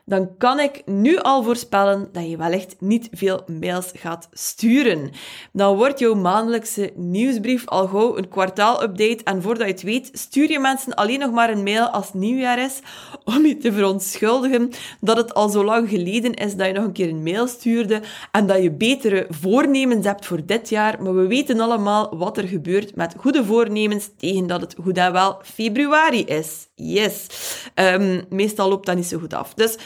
dan 0.09 0.37
kan 0.39 0.61
ik 0.61 0.83
nu 0.85 1.19
al 1.19 1.43
voorspellen 1.43 2.09
dat 2.13 2.31
je 2.31 2.37
wellicht 2.37 2.77
niet 2.79 3.09
veel 3.13 3.43
mails 3.61 3.91
gaat 3.95 4.29
sturen. 4.33 5.11
Dan 5.53 5.77
wordt 5.77 5.99
jouw 5.99 6.15
maandelijkse 6.15 6.93
nieuwsbrief 6.95 7.67
al 7.67 7.87
gauw 7.87 8.17
een 8.17 8.29
kwartaalupdate 8.29 9.25
en 9.25 9.43
voordat 9.43 9.67
je 9.67 9.73
het 9.73 9.83
weet, 9.83 10.11
stuur 10.13 10.51
je 10.51 10.59
mensen 10.59 10.95
alleen 10.95 11.19
nog 11.19 11.31
maar 11.31 11.51
een 11.51 11.63
mail 11.63 11.89
als 11.89 12.13
nieuwjaar 12.13 12.59
is 12.59 12.81
om 13.25 13.47
je 13.47 13.57
te 13.57 13.73
verontschuldigen 13.73 14.71
dat 15.01 15.17
het 15.17 15.35
al 15.35 15.49
zo 15.49 15.65
lang 15.65 15.89
geleden 15.89 16.35
is 16.35 16.57
dat 16.57 16.67
je 16.67 16.73
nog 16.73 16.85
een 16.85 16.93
keer 16.93 17.09
een 17.09 17.23
mail 17.23 17.47
stuurde 17.47 18.03
en 18.33 18.47
dat 18.47 18.63
je 18.63 18.71
betere 18.71 19.27
voornemens 19.29 20.07
hebt 20.07 20.27
voor 20.27 20.47
dit 20.47 20.69
jaar. 20.69 21.03
Maar 21.03 21.15
we 21.15 21.27
weten 21.27 21.61
allemaal 21.61 22.17
wat 22.17 22.39
er 22.39 22.49
gebeurt 22.49 22.95
met 22.95 23.15
goede 23.19 23.45
voornemens 23.45 24.11
tegen 24.17 24.47
dat 24.47 24.61
het 24.61 24.77
goed 24.83 24.97
wel 24.97 25.39
februari 25.43 26.25
is. 26.25 26.65
Yes. 26.78 27.26
Um, 27.75 28.25
meestal 28.28 28.68
loopt 28.68 28.87
dat 28.87 28.97
niet 28.97 29.06
zo 29.06 29.18
goed 29.18 29.35
af. 29.35 29.54
Dus 29.54 29.76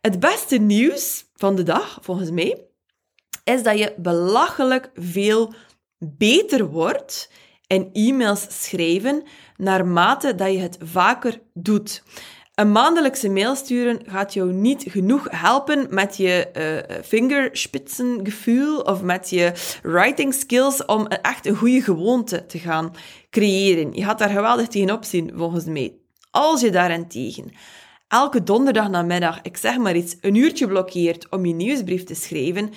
het 0.00 0.20
beste 0.20 0.56
nieuws 0.56 1.24
van 1.34 1.56
de 1.56 1.62
dag, 1.62 1.98
volgens 2.02 2.30
mij, 2.30 2.64
is 3.44 3.62
dat 3.62 3.78
je 3.78 3.94
belachelijk 3.96 4.90
veel 4.94 5.54
beter 5.98 6.66
wordt 6.66 7.30
in 7.66 7.90
e-mails 7.92 8.46
schrijven 8.48 9.22
naarmate 9.56 10.34
dat 10.34 10.52
je 10.52 10.58
het 10.58 10.78
vaker 10.82 11.40
doet. 11.54 12.02
Een 12.54 12.72
maandelijkse 12.72 13.28
mail 13.28 13.56
sturen 13.56 14.00
gaat 14.06 14.34
jou 14.34 14.52
niet 14.52 14.84
genoeg 14.88 15.26
helpen 15.30 15.86
met 15.90 16.16
je 16.16 16.48
uh, 16.88 16.98
vingerspitsengevoel 17.02 18.80
of 18.80 19.02
met 19.02 19.30
je 19.30 19.52
writing 19.82 20.34
skills 20.34 20.84
om 20.84 21.06
echt 21.06 21.46
een 21.46 21.56
goede 21.56 21.82
gewoonte 21.82 22.46
te 22.46 22.58
gaan 22.58 22.94
creëren. 23.30 23.92
Je 23.92 24.04
gaat 24.04 24.18
daar 24.18 24.28
geweldig 24.28 24.68
tegenop 24.68 25.04
zien, 25.04 25.32
volgens 25.34 25.64
mij. 25.64 25.99
Als 26.30 26.60
je 26.60 26.70
daarentegen 26.70 27.52
elke 28.08 28.42
donderdag 28.42 28.88
namiddag, 28.88 29.40
ik 29.42 29.56
zeg 29.56 29.78
maar 29.78 29.96
iets, 29.96 30.16
een 30.20 30.34
uurtje 30.34 30.66
blokkeert 30.66 31.28
om 31.28 31.46
je 31.46 31.54
nieuwsbrief 31.54 32.04
te 32.04 32.14
schrijven, 32.14 32.72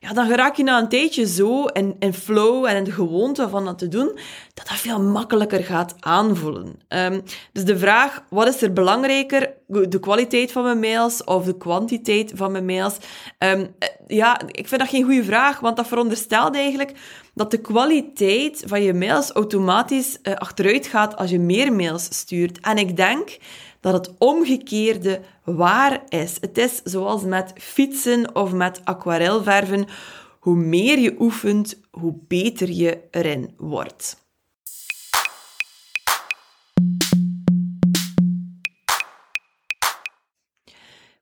ja, 0.00 0.12
dan 0.12 0.30
raak 0.30 0.56
je 0.56 0.62
na 0.62 0.78
een 0.78 0.88
tijdje 0.88 1.26
zo 1.26 1.64
in, 1.64 1.96
in 1.98 2.14
flow 2.14 2.64
en 2.64 2.76
in 2.76 2.84
de 2.84 2.92
gewoonte 2.92 3.48
van 3.48 3.64
dat 3.64 3.78
te 3.78 3.88
doen, 3.88 4.18
dat 4.54 4.68
dat 4.68 4.76
veel 4.76 5.00
makkelijker 5.00 5.64
gaat 5.64 5.94
aanvoelen. 6.00 6.80
Um, 6.88 7.22
dus 7.52 7.64
de 7.64 7.78
vraag, 7.78 8.22
wat 8.30 8.46
is 8.46 8.62
er 8.62 8.72
belangrijker? 8.72 9.52
De 9.66 10.00
kwaliteit 10.00 10.52
van 10.52 10.62
mijn 10.62 10.80
mails 10.80 11.24
of 11.24 11.44
de 11.44 11.56
kwantiteit 11.56 12.32
van 12.34 12.52
mijn 12.52 12.64
mails? 12.64 12.96
Um, 13.38 13.74
ja, 14.06 14.40
ik 14.46 14.68
vind 14.68 14.80
dat 14.80 14.90
geen 14.90 15.04
goede 15.04 15.24
vraag, 15.24 15.60
want 15.60 15.76
dat 15.76 15.86
veronderstelt 15.86 16.54
eigenlijk 16.54 16.92
dat 17.34 17.50
de 17.50 17.60
kwaliteit 17.60 18.62
van 18.66 18.82
je 18.82 18.94
mails 18.94 19.30
automatisch 19.30 20.18
uh, 20.22 20.34
achteruit 20.34 20.86
gaat 20.86 21.16
als 21.16 21.30
je 21.30 21.38
meer 21.38 21.72
mails 21.72 22.04
stuurt. 22.04 22.60
En 22.60 22.78
ik 22.78 22.96
denk 22.96 23.38
dat 23.92 24.06
het 24.06 24.18
omgekeerde 24.18 25.20
waar 25.44 26.02
is. 26.08 26.36
Het 26.40 26.58
is 26.58 26.82
zoals 26.82 27.22
met 27.22 27.52
fietsen 27.54 28.34
of 28.34 28.52
met 28.52 28.80
aquarelverven. 28.84 29.86
Hoe 30.40 30.56
meer 30.56 30.98
je 30.98 31.16
oefent, 31.18 31.80
hoe 31.90 32.18
beter 32.26 32.70
je 32.70 33.00
erin 33.10 33.54
wordt. 33.56 34.24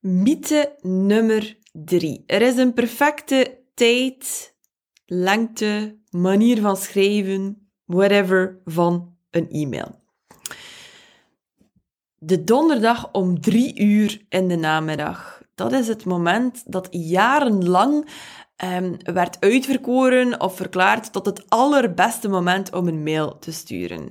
Mythe 0.00 0.74
nummer 0.80 1.56
drie. 1.72 2.24
Er 2.26 2.42
is 2.42 2.56
een 2.56 2.72
perfecte 2.72 3.58
tijd, 3.74 4.54
lengte, 5.06 5.98
manier 6.10 6.60
van 6.60 6.76
schrijven, 6.76 7.68
whatever, 7.84 8.60
van 8.64 9.16
een 9.30 9.50
e-mail 9.50 10.03
de 12.26 12.44
donderdag 12.44 13.08
om 13.12 13.40
drie 13.40 13.80
uur 13.80 14.20
in 14.28 14.48
de 14.48 14.56
namiddag. 14.56 15.42
Dat 15.54 15.72
is 15.72 15.88
het 15.88 16.04
moment 16.04 16.62
dat 16.66 16.88
jarenlang 16.90 18.08
um, 18.64 18.96
werd 19.02 19.36
uitverkoren 19.40 20.40
of 20.40 20.56
verklaard 20.56 21.12
tot 21.12 21.26
het 21.26 21.44
allerbeste 21.48 22.28
moment 22.28 22.72
om 22.72 22.88
een 22.88 23.02
mail 23.02 23.38
te 23.38 23.52
sturen. 23.52 24.08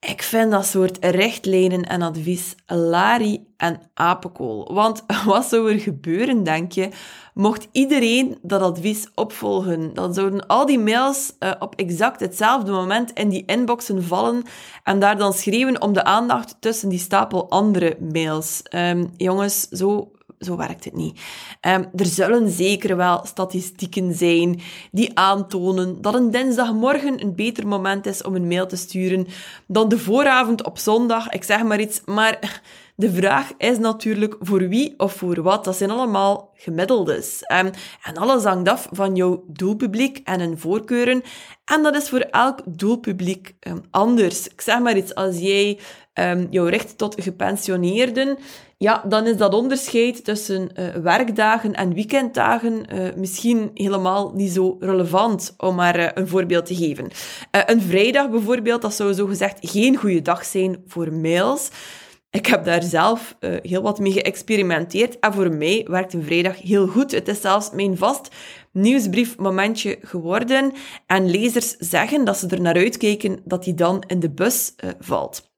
Ik 0.00 0.22
vind 0.22 0.50
dat 0.50 0.66
soort 0.66 0.96
richtlijnen 1.00 1.82
en 1.82 2.02
advies 2.02 2.54
lari 2.66 3.46
en 3.56 3.80
apenkool. 3.94 4.74
Want 4.74 5.04
wat 5.24 5.46
zou 5.46 5.72
er 5.72 5.80
gebeuren, 5.80 6.42
denk 6.42 6.72
je, 6.72 6.88
mocht 7.34 7.68
iedereen 7.72 8.38
dat 8.42 8.60
advies 8.62 9.08
opvolgen? 9.14 9.94
Dan 9.94 10.14
zouden 10.14 10.46
al 10.46 10.66
die 10.66 10.78
mails 10.78 11.32
uh, 11.40 11.52
op 11.58 11.74
exact 11.74 12.20
hetzelfde 12.20 12.72
moment 12.72 13.12
in 13.12 13.28
die 13.28 13.44
inboxen 13.46 14.04
vallen 14.04 14.42
en 14.82 14.98
daar 14.98 15.18
dan 15.18 15.32
schreeuwen 15.32 15.82
om 15.82 15.92
de 15.92 16.04
aandacht 16.04 16.56
tussen 16.60 16.88
die 16.88 16.98
stapel 16.98 17.50
andere 17.50 17.96
mails. 18.12 18.62
Um, 18.70 19.10
jongens, 19.16 19.68
zo 19.68 20.10
zo 20.44 20.56
werkt 20.56 20.84
het 20.84 20.94
niet. 20.94 21.20
Um, 21.60 21.88
er 21.96 22.06
zullen 22.06 22.50
zeker 22.50 22.96
wel 22.96 23.20
statistieken 23.26 24.14
zijn 24.14 24.60
die 24.92 25.18
aantonen 25.18 26.02
dat 26.02 26.14
een 26.14 26.30
dinsdagmorgen 26.30 27.22
een 27.22 27.34
beter 27.34 27.66
moment 27.66 28.06
is 28.06 28.22
om 28.22 28.34
een 28.34 28.48
mail 28.48 28.66
te 28.66 28.76
sturen 28.76 29.26
dan 29.66 29.88
de 29.88 29.98
vooravond 29.98 30.64
op 30.64 30.78
zondag. 30.78 31.28
Ik 31.28 31.44
zeg 31.44 31.62
maar 31.62 31.80
iets, 31.80 32.00
maar 32.04 32.62
de 32.96 33.12
vraag 33.12 33.52
is 33.58 33.78
natuurlijk 33.78 34.36
voor 34.40 34.68
wie 34.68 34.94
of 34.96 35.12
voor 35.12 35.42
wat. 35.42 35.64
Dat 35.64 35.76
zijn 35.76 35.90
allemaal 35.90 36.50
gemiddeldes. 36.54 37.42
Um, 37.52 37.70
en 38.02 38.16
alles 38.16 38.44
hangt 38.44 38.68
af 38.68 38.88
van 38.92 39.16
jouw 39.16 39.44
doelpubliek 39.46 40.20
en 40.24 40.40
hun 40.40 40.58
voorkeuren. 40.58 41.22
En 41.64 41.82
dat 41.82 41.94
is 41.94 42.08
voor 42.08 42.20
elk 42.20 42.60
doelpubliek 42.66 43.54
um, 43.60 43.80
anders. 43.90 44.48
Ik 44.48 44.60
zeg 44.60 44.80
maar 44.80 44.96
iets, 44.96 45.14
als 45.14 45.38
jij 45.38 45.78
um, 46.14 46.46
jou 46.50 46.68
richt 46.68 46.98
tot 46.98 47.22
gepensioneerden, 47.22 48.38
ja, 48.84 49.04
dan 49.08 49.26
is 49.26 49.36
dat 49.36 49.54
onderscheid 49.54 50.24
tussen 50.24 50.70
uh, 50.78 50.88
werkdagen 50.88 51.72
en 51.74 51.94
weekenddagen 51.94 52.84
uh, 52.92 53.14
misschien 53.16 53.70
helemaal 53.74 54.32
niet 54.34 54.50
zo 54.50 54.76
relevant, 54.80 55.54
om 55.56 55.74
maar 55.74 55.98
uh, 55.98 56.08
een 56.14 56.28
voorbeeld 56.28 56.66
te 56.66 56.74
geven. 56.74 57.10
een 57.50 57.80
vrijdag 57.80 58.30
bijvoorbeeld, 58.30 58.82
dat 58.82 58.94
zou 58.94 59.14
zogezegd 59.14 59.58
geen 59.60 59.96
goede 59.96 60.22
dag 60.22 60.44
zijn 60.44 60.82
voor 60.86 61.12
mails. 61.12 61.70
Ik 62.30 62.46
heb 62.46 62.64
daar 62.64 62.82
zelf 62.82 63.36
heel 63.40 63.82
wat 63.82 63.98
mee 63.98 64.12
geëxperimenteerd 64.12 65.18
en 65.18 65.32
voor 65.32 65.54
mij 65.54 65.86
werkt 65.90 66.12
een 66.12 66.24
vrijdag 66.24 66.60
heel 66.60 66.86
goed. 66.86 67.10
Het 67.10 67.28
is 67.28 67.40
zelfs 67.40 67.70
mijn 67.70 67.96
vast 67.96 68.28
nieuwsbriefmomentje 68.72 69.98
geworden 70.00 70.72
en 71.06 71.30
lezers 71.30 71.76
zeggen 71.78 72.24
dat 72.24 72.36
ze 72.36 72.46
er 72.46 72.60
naar 72.60 72.76
uitkijken 72.76 73.40
dat 73.44 73.64
die 73.64 73.74
dan 73.74 74.04
in 74.06 74.20
de 74.20 74.30
bus 74.30 74.74
valt. 74.98 75.53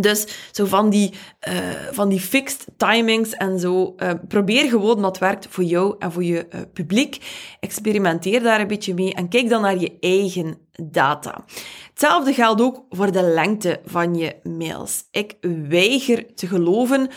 Dus 0.00 0.26
zo 0.52 0.64
van 0.64 0.90
die, 0.90 1.12
uh, 1.48 1.54
van 1.90 2.08
die 2.08 2.20
fixed 2.20 2.66
timings 2.76 3.32
en 3.32 3.58
zo. 3.58 3.94
Uh, 3.96 4.10
probeer 4.28 4.68
gewoon 4.68 5.00
wat 5.00 5.18
werkt 5.18 5.46
voor 5.50 5.64
jou 5.64 5.94
en 5.98 6.12
voor 6.12 6.24
je 6.24 6.46
uh, 6.54 6.60
publiek. 6.72 7.18
Experimenteer 7.60 8.42
daar 8.42 8.60
een 8.60 8.66
beetje 8.66 8.94
mee 8.94 9.14
en 9.14 9.28
kijk 9.28 9.48
dan 9.48 9.62
naar 9.62 9.78
je 9.78 9.96
eigen 10.00 10.58
data. 10.82 11.44
Hetzelfde 11.90 12.32
geldt 12.32 12.60
ook 12.60 12.84
voor 12.90 13.12
de 13.12 13.22
lengte 13.22 13.80
van 13.84 14.14
je 14.14 14.36
mails. 14.42 15.04
Ik 15.10 15.36
weiger 15.68 16.34
te 16.34 16.46
geloven 16.46 17.08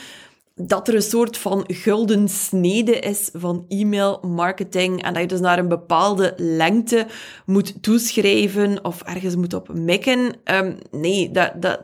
dat 0.59 0.87
er 0.87 0.95
een 0.95 1.01
soort 1.01 1.37
van 1.37 1.63
gulden 1.67 2.29
snede 2.29 2.99
is 2.99 3.29
van 3.33 3.65
e-mail 3.67 4.19
marketing 4.21 5.03
en 5.03 5.13
dat 5.13 5.21
je 5.21 5.27
dus 5.27 5.39
naar 5.39 5.59
een 5.59 5.67
bepaalde 5.67 6.33
lengte 6.37 7.07
moet 7.45 7.83
toeschrijven 7.83 8.85
of 8.85 9.01
ergens 9.01 9.35
moet 9.35 9.53
op 9.53 9.73
mikken. 9.73 10.35
Um, 10.43 10.77
nee, 10.91 11.31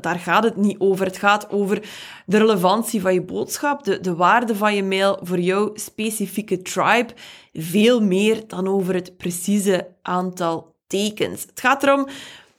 daar 0.01 0.19
gaat 0.19 0.43
het 0.43 0.55
niet 0.55 0.79
over. 0.79 1.05
Het 1.05 1.17
gaat 1.17 1.49
over 1.49 1.81
de 2.25 2.37
relevantie 2.37 3.01
van 3.01 3.13
je 3.13 3.21
boodschap, 3.21 3.83
de, 3.83 3.99
de 3.99 4.15
waarde 4.15 4.55
van 4.55 4.75
je 4.75 4.83
mail 4.83 5.19
voor 5.21 5.39
jouw 5.39 5.71
specifieke 5.73 6.61
tribe, 6.61 7.13
veel 7.53 8.01
meer 8.01 8.43
dan 8.47 8.67
over 8.67 8.93
het 8.93 9.17
precieze 9.17 9.87
aantal 10.01 10.75
tekens. 10.87 11.41
Het 11.41 11.59
gaat 11.59 11.83
erom 11.83 12.07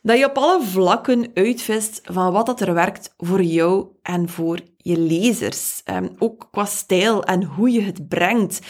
Dat 0.07 0.19
je 0.19 0.29
op 0.29 0.39
alle 0.39 0.63
vlakken 0.63 1.31
uitvist 1.35 2.01
van 2.05 2.33
wat 2.33 2.47
dat 2.47 2.61
er 2.61 2.75
werkt 2.75 3.15
voor 3.17 3.43
jou 3.43 3.87
en 4.03 4.29
voor 4.29 4.59
je 4.77 4.99
lezers. 4.99 5.83
Um, 5.85 6.11
ook 6.19 6.49
qua 6.51 6.65
stijl 6.65 7.25
en 7.25 7.45
hoe 7.45 7.71
je 7.71 7.81
het 7.81 8.09
brengt. 8.09 8.61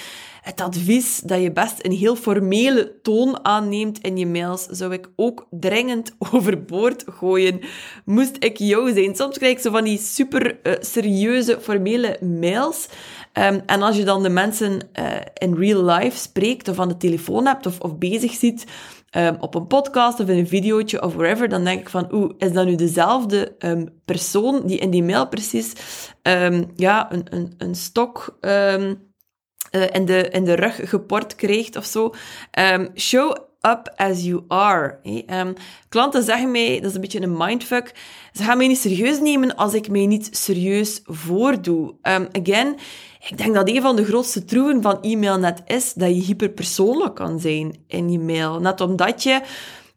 Het 0.43 0.61
advies 0.61 1.21
dat 1.21 1.43
je 1.43 1.53
best 1.53 1.85
een 1.85 1.93
heel 1.93 2.17
formele 2.17 3.01
toon 3.03 3.45
aanneemt 3.45 3.99
in 3.99 4.17
je 4.17 4.27
mails, 4.27 4.67
zou 4.67 4.93
ik 4.93 5.09
ook 5.17 5.47
dringend 5.51 6.15
overboord 6.33 7.05
gooien. 7.07 7.61
Moest 8.05 8.37
ik 8.39 8.57
jou 8.57 8.93
zijn. 8.93 9.17
Soms 9.17 9.39
krijg 9.39 9.53
ik 9.53 9.63
zo 9.63 9.71
van 9.71 9.85
die 9.85 9.99
super 9.99 10.59
uh, 10.63 10.73
serieuze, 10.81 11.61
formele 11.61 12.19
mails. 12.21 12.89
Um, 13.33 13.63
en 13.67 13.83
als 13.83 13.97
je 13.97 14.05
dan 14.05 14.23
de 14.23 14.29
mensen 14.29 14.89
uh, 14.99 15.07
in 15.35 15.55
real 15.55 15.85
life 15.85 16.19
spreekt, 16.19 16.69
of 16.69 16.79
aan 16.79 16.89
de 16.89 16.97
telefoon 16.97 17.47
hebt, 17.47 17.67
of, 17.67 17.81
of 17.81 17.99
bezig 17.99 18.33
ziet, 18.33 18.65
um, 19.17 19.37
op 19.41 19.55
een 19.55 19.67
podcast 19.67 20.21
of 20.21 20.29
in 20.29 20.39
een 20.39 20.49
videootje 20.49 21.03
of 21.03 21.15
wherever, 21.15 21.49
dan 21.49 21.65
denk 21.65 21.81
ik 21.81 21.89
van, 21.89 22.15
oeh, 22.15 22.31
is 22.39 22.53
dat 22.53 22.67
nu 22.67 22.75
dezelfde 22.75 23.55
um, 23.59 23.89
persoon 24.05 24.67
die 24.67 24.79
in 24.79 24.91
die 24.91 25.03
mail 25.03 25.29
precies 25.29 25.73
um, 26.23 26.73
ja, 26.77 27.13
een, 27.13 27.27
een, 27.31 27.55
een 27.59 27.75
stok 27.75 28.39
uh, 28.41 28.83
in, 29.93 30.05
de, 30.05 30.29
in 30.31 30.45
de 30.45 30.55
rug 30.55 30.89
geport 30.89 31.35
krijgt 31.35 31.77
of 31.77 31.85
zo? 31.85 32.15
show 32.95 33.37
up 33.61 33.93
as 33.97 34.23
you 34.25 34.45
are. 34.49 34.99
Klanten 35.89 36.23
zeggen 36.23 36.51
mij, 36.51 36.81
dat 36.81 36.89
is 36.89 36.95
een 36.95 37.01
beetje 37.01 37.23
een 37.23 37.37
mindfuck, 37.37 37.93
ze 38.33 38.43
gaan 38.43 38.57
mij 38.57 38.67
niet 38.67 38.79
serieus 38.79 39.21
nemen 39.21 39.57
als 39.57 39.75
ik 39.75 39.89
mij 39.89 40.07
niet 40.07 40.29
serieus 40.37 41.01
voordoe. 41.05 41.95
again, 42.33 42.77
ik 43.29 43.39
denk 43.39 43.55
dat 43.55 43.69
een 43.69 43.83
van 43.83 43.97
de 43.97 44.05
grootste 44.05 44.45
troeven 44.45 44.83
van 44.83 45.03
e-mail 45.03 45.39
net 45.39 45.63
is 45.67 45.93
dat 45.93 46.09
je 46.09 46.23
hyperpersoonlijk 46.23 47.15
kan 47.15 47.41
zijn 47.41 47.77
in 47.87 48.11
je 48.11 48.19
mail. 48.19 48.61
Net 48.61 48.81
omdat 48.81 49.23
je 49.23 49.41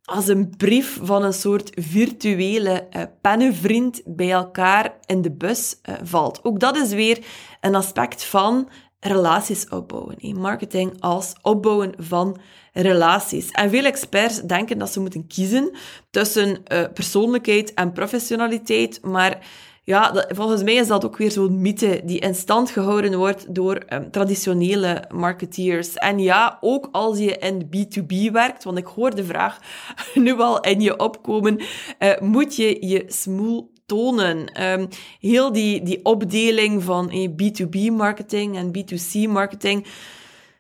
als 0.04 0.28
een 0.28 0.54
brief 0.58 1.00
van 1.02 1.24
een 1.24 1.34
soort 1.34 1.72
virtuele 1.74 2.88
uh, 2.96 3.02
pennenvriend 3.22 4.02
bij 4.06 4.32
elkaar 4.32 4.96
in 5.06 5.22
de 5.22 5.32
bus 5.32 5.76
uh, 5.90 5.96
valt. 6.04 6.40
Ook 6.44 6.60
dat 6.60 6.76
is 6.78 6.94
weer 6.94 7.26
een 7.62 7.76
aspect 7.76 8.24
van 8.24 8.70
relaties 9.00 9.68
opbouwen. 9.70 10.40
Marketing 10.40 10.94
als 11.00 11.34
opbouwen 11.42 11.94
van 11.98 12.40
relaties. 12.74 13.52
En 13.52 13.70
veel 13.70 13.86
experts 13.86 14.42
denken 14.42 14.78
dat 14.78 14.92
ze 14.92 15.00
moeten 15.00 15.28
kiezen 15.28 15.72
tussen 16.10 16.50
uh, 16.50 16.84
persoonlijkheid 16.94 17.74
en 17.74 17.92
professionaliteit, 17.92 19.00
maar 19.02 19.40
ja, 19.88 20.26
volgens 20.28 20.64
mij 20.64 20.74
is 20.74 20.88
dat 20.88 21.06
ook 21.06 21.18
weer 21.18 21.32
zo'n 21.32 21.62
mythe 21.62 22.02
die 22.04 22.20
in 22.20 22.36
stand 22.36 22.70
gehouden 22.70 23.18
wordt 23.18 23.56
door 23.56 23.86
um, 23.90 24.12
traditionele 24.12 25.04
marketeers. 25.10 25.94
En 25.94 26.20
ja, 26.20 26.58
ook 26.62 26.90
als 26.92 27.18
je 27.18 27.38
in 27.38 27.66
B2B 27.66 28.32
werkt, 28.32 28.64
want 28.64 28.78
ik 28.78 28.86
hoor 28.86 29.16
de 29.16 29.24
vraag 29.24 29.60
nu 30.14 30.40
al 30.40 30.62
in 30.62 30.82
je 30.82 31.00
opkomen, 31.00 31.60
uh, 32.00 32.20
moet 32.20 32.56
je 32.56 32.88
je 32.88 33.04
smoel 33.08 33.72
tonen. 33.86 34.64
Um, 34.64 34.88
heel 35.20 35.52
die, 35.52 35.84
die 35.84 36.06
opdeling 36.06 36.84
van 36.84 37.10
eh, 37.10 37.30
B2B 37.30 37.92
marketing 37.92 38.58
en 38.58 38.72
B2C 38.78 39.30
marketing. 39.30 39.86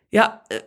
Ja, 0.10 0.42
uh, 0.48 0.58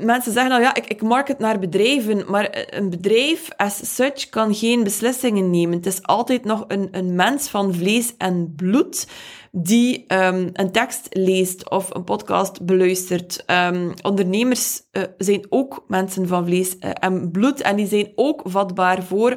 mensen 0.00 0.32
zeggen 0.32 0.50
nou 0.50 0.62
ja, 0.62 0.74
ik, 0.74 0.86
ik 0.86 1.02
market 1.02 1.38
naar 1.38 1.58
bedrijven, 1.58 2.24
maar 2.28 2.66
een 2.70 2.90
bedrijf 2.90 3.48
as 3.56 3.94
such 3.94 4.28
kan 4.28 4.54
geen 4.54 4.84
beslissingen 4.84 5.50
nemen. 5.50 5.76
Het 5.76 5.86
is 5.86 6.02
altijd 6.02 6.44
nog 6.44 6.64
een, 6.68 6.88
een 6.90 7.14
mens 7.14 7.48
van 7.48 7.74
vlees 7.74 8.16
en 8.16 8.52
bloed 8.56 9.06
die 9.52 10.04
um, 10.08 10.50
een 10.52 10.70
tekst 10.72 11.06
leest 11.10 11.70
of 11.70 11.94
een 11.94 12.04
podcast 12.04 12.64
beluistert. 12.64 13.44
Um, 13.46 13.92
ondernemers 14.02 14.82
uh, 14.92 15.02
zijn 15.18 15.46
ook 15.48 15.84
mensen 15.88 16.28
van 16.28 16.44
vlees 16.44 16.76
uh, 16.80 16.90
en 16.94 17.30
bloed 17.30 17.60
en 17.60 17.76
die 17.76 17.86
zijn 17.86 18.12
ook 18.14 18.42
vatbaar 18.44 19.02
voor 19.02 19.36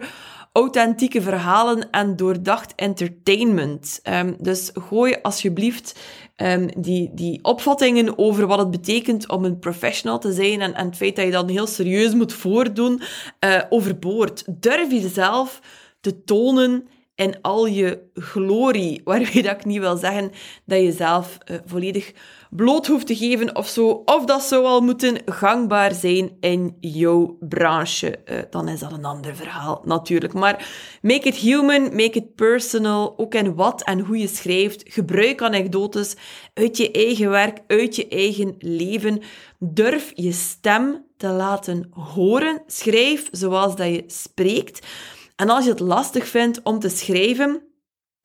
authentieke 0.52 1.22
verhalen 1.22 1.90
en 1.90 2.16
doordacht 2.16 2.74
entertainment. 2.76 4.00
Um, 4.04 4.36
dus 4.40 4.72
gooi 4.74 5.16
alsjeblieft 5.22 6.00
um, 6.38 6.82
die, 6.82 7.10
die 7.14 7.44
opvattingen 7.44 8.18
over 8.18 8.48
wat 8.48 8.60
het 8.60 8.72
betekent 8.72 9.30
om 9.30 9.46
een 9.46 9.60
professional 9.60 10.20
te 10.20 10.32
zijn 10.32 10.62
en, 10.62 10.74
en 10.74 10.86
het 10.86 10.96
feit 10.96 11.16
dat 11.16 11.26
je 11.26 11.32
dan 11.32 11.50
heel 11.50 11.68
serieus 11.68 12.14
moet 12.14 12.34
voordoen, 12.34 13.02
uh, 13.46 13.62
overboord. 13.70 14.44
Durf 14.48 14.92
jezelf 14.92 15.60
te 16.02 16.24
tonen 16.24 16.88
in 17.16 17.42
al 17.42 17.66
je 17.66 18.10
glorie. 18.14 19.02
Waarmee 19.04 19.42
dat 19.42 19.56
ik 19.56 19.66
niet 19.66 19.80
wil 19.80 19.98
zeggen 19.98 20.32
dat 20.66 20.82
je 20.82 20.92
zelf 20.92 21.38
uh, 21.46 21.58
volledig 21.66 22.14
bloot 22.56 22.88
hoeft 22.88 23.08
te 23.08 23.16
geven 23.16 23.56
of 23.56 23.68
zo. 23.68 24.02
Of 24.06 24.26
dat 24.26 24.42
zou 24.42 24.66
al 24.66 24.82
moeten 24.82 25.18
gangbaar 25.26 25.94
zijn 25.94 26.38
in 26.40 26.78
jouw 26.80 27.38
branche. 27.40 28.20
Uh, 28.26 28.38
dan 28.50 28.68
is 28.68 28.80
dat 28.80 28.92
een 28.92 29.06
ander 29.06 29.36
verhaal 29.36 29.82
natuurlijk. 29.86 30.34
Maar 30.34 30.70
make 31.02 31.28
it 31.28 31.36
human, 31.36 31.82
make 31.82 32.12
it 32.12 32.36
personal. 32.36 33.14
Ook 33.18 33.34
in 33.34 33.56
wat 33.56 33.84
en 33.84 34.00
hoe 34.00 34.18
je 34.18 34.28
schrijft. 34.28 34.84
Gebruik 34.86 35.42
anekdotes 35.42 36.16
uit 36.54 36.78
je 36.78 36.92
eigen 36.92 37.30
werk, 37.30 37.60
uit 37.68 37.96
je 37.96 38.08
eigen 38.08 38.56
leven. 38.60 39.22
Durf 39.60 40.12
je 40.16 40.32
stem 40.32 41.06
te 41.18 41.28
laten 41.28 41.88
horen. 41.92 42.62
Schrijf 42.68 43.28
zoals 43.32 43.76
dat 43.76 43.88
je 43.88 44.04
spreekt. 44.08 44.88
En 45.36 45.50
als 45.50 45.64
je 45.64 45.70
het 45.70 45.80
lastig 45.80 46.28
vindt 46.28 46.62
om 46.64 46.80
te 46.80 46.90
schrijven, 46.90 47.62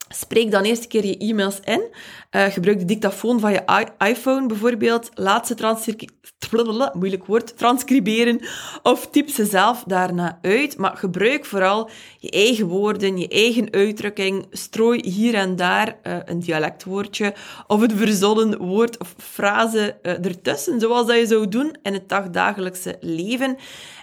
Spreek 0.08 0.50
dan 0.50 0.62
eerst 0.62 0.82
een 0.82 0.88
keer 0.88 1.06
je 1.06 1.18
e-mails 1.18 1.60
in. 1.64 1.82
Uh, 2.30 2.44
gebruik 2.44 2.78
de 2.78 2.84
dictafoon 2.84 3.40
van 3.40 3.52
je 3.52 3.92
iPhone 3.98 4.46
bijvoorbeeld. 4.46 5.10
Laat 5.14 5.46
ze 5.46 5.54
moeilijk 6.92 7.26
woord, 7.26 7.56
transcriberen 7.56 8.40
of 8.82 9.08
typ 9.10 9.28
ze 9.28 9.44
zelf 9.44 9.84
daarna 9.86 10.38
uit. 10.42 10.76
Maar 10.76 10.96
gebruik 10.96 11.44
vooral 11.44 11.90
je 12.18 12.30
eigen 12.30 12.66
woorden, 12.66 13.18
je 13.18 13.28
eigen 13.28 13.72
uitdrukking. 13.72 14.46
Strooi 14.50 15.00
hier 15.10 15.34
en 15.34 15.56
daar 15.56 15.96
uh, 16.02 16.16
een 16.24 16.40
dialectwoordje 16.40 17.34
of 17.66 17.80
een 17.80 17.96
verzonnen 17.96 18.58
woord 18.58 18.98
of 18.98 19.14
frase 19.18 19.98
uh, 20.02 20.24
ertussen, 20.24 20.80
zoals 20.80 21.06
dat 21.06 21.16
je 21.16 21.26
zou 21.26 21.48
doen 21.48 21.76
in 21.82 21.92
het 21.92 22.08
dagdagelijkse 22.08 22.96
leven. 23.00 23.56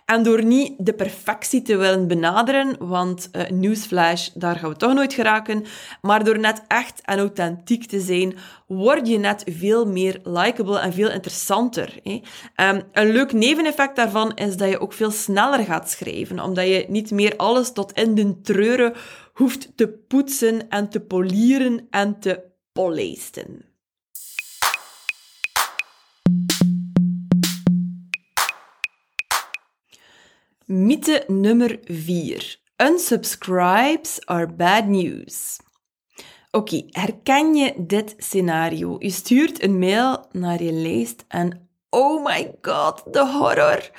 En 0.06 0.24
door 0.24 0.44
niet 0.44 0.74
de 0.78 0.94
perfectie 0.94 1.62
te 1.62 1.78
willen 1.78 2.08
benaderen, 2.08 2.76
want 2.80 3.30
uh, 3.32 3.50
newsflash, 3.50 4.30
daar 4.34 4.56
gaan 4.56 4.70
we 4.70 4.76
toch 4.76 4.94
nooit 4.94 5.14
geraken, 5.14 5.66
maar 6.02 6.24
door 6.24 6.40
net 6.40 6.64
echt 6.68 7.02
en 7.02 7.20
authentiek 7.20 7.86
te 7.86 8.00
zijn, 8.00 8.36
word 8.68 9.08
je 9.08 9.18
net 9.18 9.44
veel 9.46 9.86
meer 9.86 10.20
likable 10.24 10.80
en 10.80 10.94
veel 10.94 11.10
interessanter. 11.10 12.00
Hè? 12.04 12.22
Um, 12.70 12.84
een 12.92 13.12
leuk 13.12 13.34
neveneffect 13.34 13.96
daarvan 13.96 14.36
is 14.36 14.58
dat 14.58 14.70
je 14.70 14.80
ook 14.80 14.94
veel 14.94 15.12
sneller 15.12 15.60
gaat 15.60 15.90
schrijven, 15.90 16.40
omdat 16.40 16.66
je 16.66 16.86
niet 16.88 17.12
meer 17.12 17.36
alles 17.36 17.72
tot 17.72 17.92
in 17.92 18.16
de 18.16 18.42
treuren 18.42 18.94
hoeft 19.34 19.78
te 19.78 19.90
poetsen 20.08 20.70
en 20.70 20.90
te 20.90 21.00
polieren 21.00 21.88
en 21.90 22.20
te 22.20 22.44
polijsten. 22.74 23.75
Mythe 30.68 31.24
nummer 31.28 31.78
4. 31.86 32.58
Unsubscribes 32.78 34.20
are 34.26 34.48
bad 34.48 34.88
news. 34.88 35.60
Oké, 36.52 36.84
herken 36.90 37.56
je 37.56 37.74
dit 37.78 38.14
scenario? 38.18 38.96
Je 39.00 39.10
stuurt 39.10 39.64
een 39.64 39.80
mail 39.80 40.26
naar 40.32 40.64
je 40.64 40.72
lijst 40.72 41.26
en 41.28 41.70
oh 41.90 42.26
my 42.26 42.56
god, 42.62 43.04
de 43.14 43.28
horror. 43.28 43.90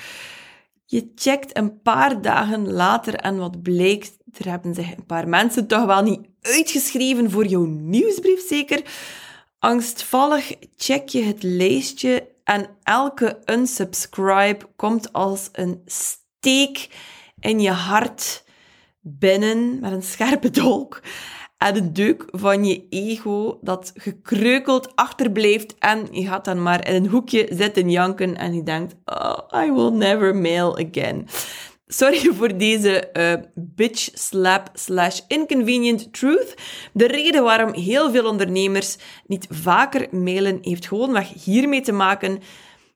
Je 0.85 1.13
checkt 1.15 1.57
een 1.57 1.83
paar 1.83 2.23
dagen 2.23 2.73
later 2.73 3.15
en 3.15 3.37
wat 3.37 3.63
blijkt, 3.63 4.17
er 4.33 4.49
hebben 4.49 4.75
zich 4.75 4.97
een 4.97 5.07
paar 5.07 5.29
mensen 5.29 5.67
toch 5.67 5.85
wel 5.85 6.03
niet 6.03 6.27
uitgeschreven 6.41 7.31
voor 7.31 7.47
jouw 7.47 7.65
nieuwsbrief 7.65 8.47
zeker. 8.47 8.83
Angstvallig 9.59 10.53
check 10.77 11.09
je 11.09 11.23
het 11.23 11.43
lijstje 11.43 12.29
en 12.45 12.69
elke 12.83 13.39
unsubscribe 13.45 14.69
komt 14.77 15.13
als 15.13 15.49
een 15.53 15.83
steek 16.47 16.89
in 17.41 17.61
je 17.61 17.71
hart 17.71 18.45
binnen 19.01 19.81
met 19.81 19.93
een 19.93 20.03
scherpe 20.03 20.51
dolk. 20.51 21.01
En 21.59 21.77
een 21.77 21.93
deuk 21.93 22.25
van 22.31 22.65
je 22.65 22.87
ego 22.91 23.59
dat 23.63 23.93
gekreukeld 23.95 24.97
achterblijft 24.97 25.75
en 25.79 26.09
je 26.11 26.27
gaat 26.27 26.45
dan 26.45 26.63
maar 26.63 26.89
in 26.89 26.95
een 26.95 27.11
hoekje 27.11 27.47
zitten 27.51 27.91
janken 27.91 28.37
en 28.37 28.55
je 28.55 28.63
denkt, 28.63 28.95
oh, 29.05 29.39
I 29.65 29.73
will 29.73 29.91
never 29.91 30.37
mail 30.37 30.79
again. 30.79 31.27
Sorry 31.87 32.33
voor 32.35 32.57
deze 32.57 33.11
uh, 33.13 33.33
bitch 33.55 34.09
slap 34.13 34.71
slash 34.75 35.21
inconvenient 35.29 36.13
truth. 36.13 36.55
De 36.93 37.07
reden 37.07 37.43
waarom 37.43 37.75
heel 37.75 38.11
veel 38.11 38.29
ondernemers 38.29 38.97
niet 39.27 39.47
vaker 39.51 40.07
mailen 40.11 40.59
heeft 40.63 40.87
gewoon 40.87 41.13
weg 41.13 41.45
hiermee 41.45 41.81
te 41.81 41.93
maken 41.93 42.41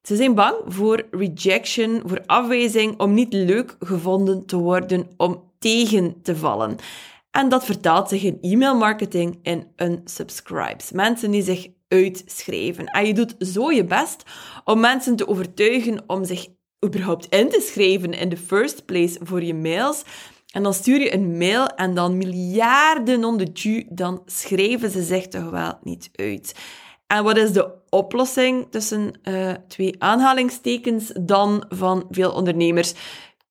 ze 0.02 0.16
zijn 0.16 0.34
bang 0.34 0.56
voor 0.66 1.06
rejection, 1.10 2.02
voor 2.04 2.22
afwijzing, 2.26 3.00
om 3.00 3.14
niet 3.14 3.32
leuk 3.32 3.76
gevonden 3.78 4.46
te 4.46 4.56
worden, 4.56 5.08
om 5.16 5.42
tegen 5.58 6.22
te 6.22 6.36
vallen. 6.36 6.76
En 7.30 7.48
dat 7.48 7.64
vertaalt 7.64 8.08
zich 8.08 8.22
in 8.22 8.38
e-mailmarketing 8.40 9.38
in 9.42 9.66
unsubscribes. 9.76 10.90
Mensen 10.90 11.30
die 11.30 11.42
zich 11.42 11.68
uitschrijven. 11.88 12.86
En 12.86 13.06
je 13.06 13.14
doet 13.14 13.34
zo 13.38 13.70
je 13.70 13.84
best 13.84 14.22
om 14.64 14.80
mensen 14.80 15.16
te 15.16 15.28
overtuigen 15.28 16.02
om 16.06 16.24
zich 16.24 16.46
überhaupt 16.84 17.26
in 17.26 17.48
te 17.48 17.60
schrijven 17.60 18.12
in 18.12 18.28
the 18.28 18.36
first 18.36 18.84
place 18.84 19.18
voor 19.22 19.42
je 19.42 19.54
mails. 19.54 20.02
En 20.52 20.62
dan 20.62 20.74
stuur 20.74 21.00
je 21.00 21.14
een 21.14 21.36
mail 21.38 21.66
en 21.66 21.94
dan 21.94 22.16
miljarden 22.16 23.24
on 23.24 23.50
ju, 23.52 23.86
dan 23.88 24.22
schrijven 24.26 24.90
ze 24.90 25.02
zich 25.02 25.28
toch 25.28 25.50
wel 25.50 25.78
niet 25.82 26.10
uit. 26.14 26.54
En 27.10 27.24
wat 27.24 27.36
is 27.36 27.52
de 27.52 27.72
oplossing 27.88 28.66
tussen 28.70 29.12
uh, 29.24 29.52
twee 29.68 29.94
aanhalingstekens 29.98 31.12
dan 31.20 31.64
van 31.68 32.06
veel 32.10 32.32
ondernemers? 32.32 32.94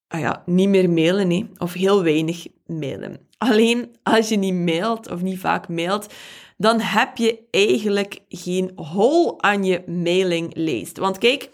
Ah 0.07 0.19
ja, 0.19 0.43
niet 0.45 0.69
meer 0.69 0.89
mailen, 0.89 1.31
hè, 1.31 1.45
of 1.57 1.73
heel 1.73 2.03
weinig 2.03 2.47
mailen. 2.65 3.27
Alleen 3.37 3.95
als 4.03 4.29
je 4.29 4.35
niet 4.35 4.53
mailt 4.53 5.11
of 5.11 5.21
niet 5.21 5.39
vaak 5.39 5.67
mailt, 5.67 6.13
dan 6.57 6.79
heb 6.79 7.17
je 7.17 7.39
eigenlijk 7.51 8.19
geen 8.29 8.71
hol 8.75 9.41
aan 9.41 9.63
je 9.63 9.83
mailinglijst. 9.87 10.97
Want 10.97 11.17
kijk, 11.17 11.49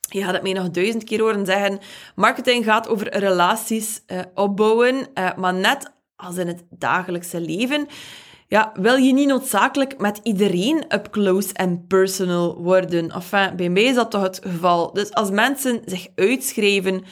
je 0.00 0.22
gaat 0.22 0.32
het 0.32 0.42
mij 0.42 0.52
nog 0.52 0.70
duizend 0.70 1.04
keer 1.04 1.20
horen 1.20 1.46
zeggen, 1.46 1.78
marketing 2.14 2.64
gaat 2.64 2.88
over 2.88 3.18
relaties 3.18 4.02
uh, 4.06 4.20
opbouwen, 4.34 4.94
uh, 4.94 5.34
maar 5.36 5.54
net 5.54 5.92
als 6.16 6.36
in 6.36 6.46
het 6.46 6.64
dagelijkse 6.70 7.40
leven, 7.40 7.86
ja, 8.48 8.72
wil 8.80 8.96
je 8.96 9.12
niet 9.12 9.28
noodzakelijk 9.28 9.98
met 9.98 10.20
iedereen 10.22 10.84
up 10.88 11.10
close 11.10 11.52
en 11.52 11.86
personal 11.86 12.56
worden. 12.62 13.10
Enfin, 13.10 13.56
bij 13.56 13.68
mij 13.68 13.82
is 13.82 13.94
dat 13.94 14.10
toch 14.10 14.22
het 14.22 14.40
geval. 14.42 14.92
Dus 14.92 15.12
als 15.12 15.30
mensen 15.30 15.82
zich 15.84 16.06
uitschrijven 16.14 17.04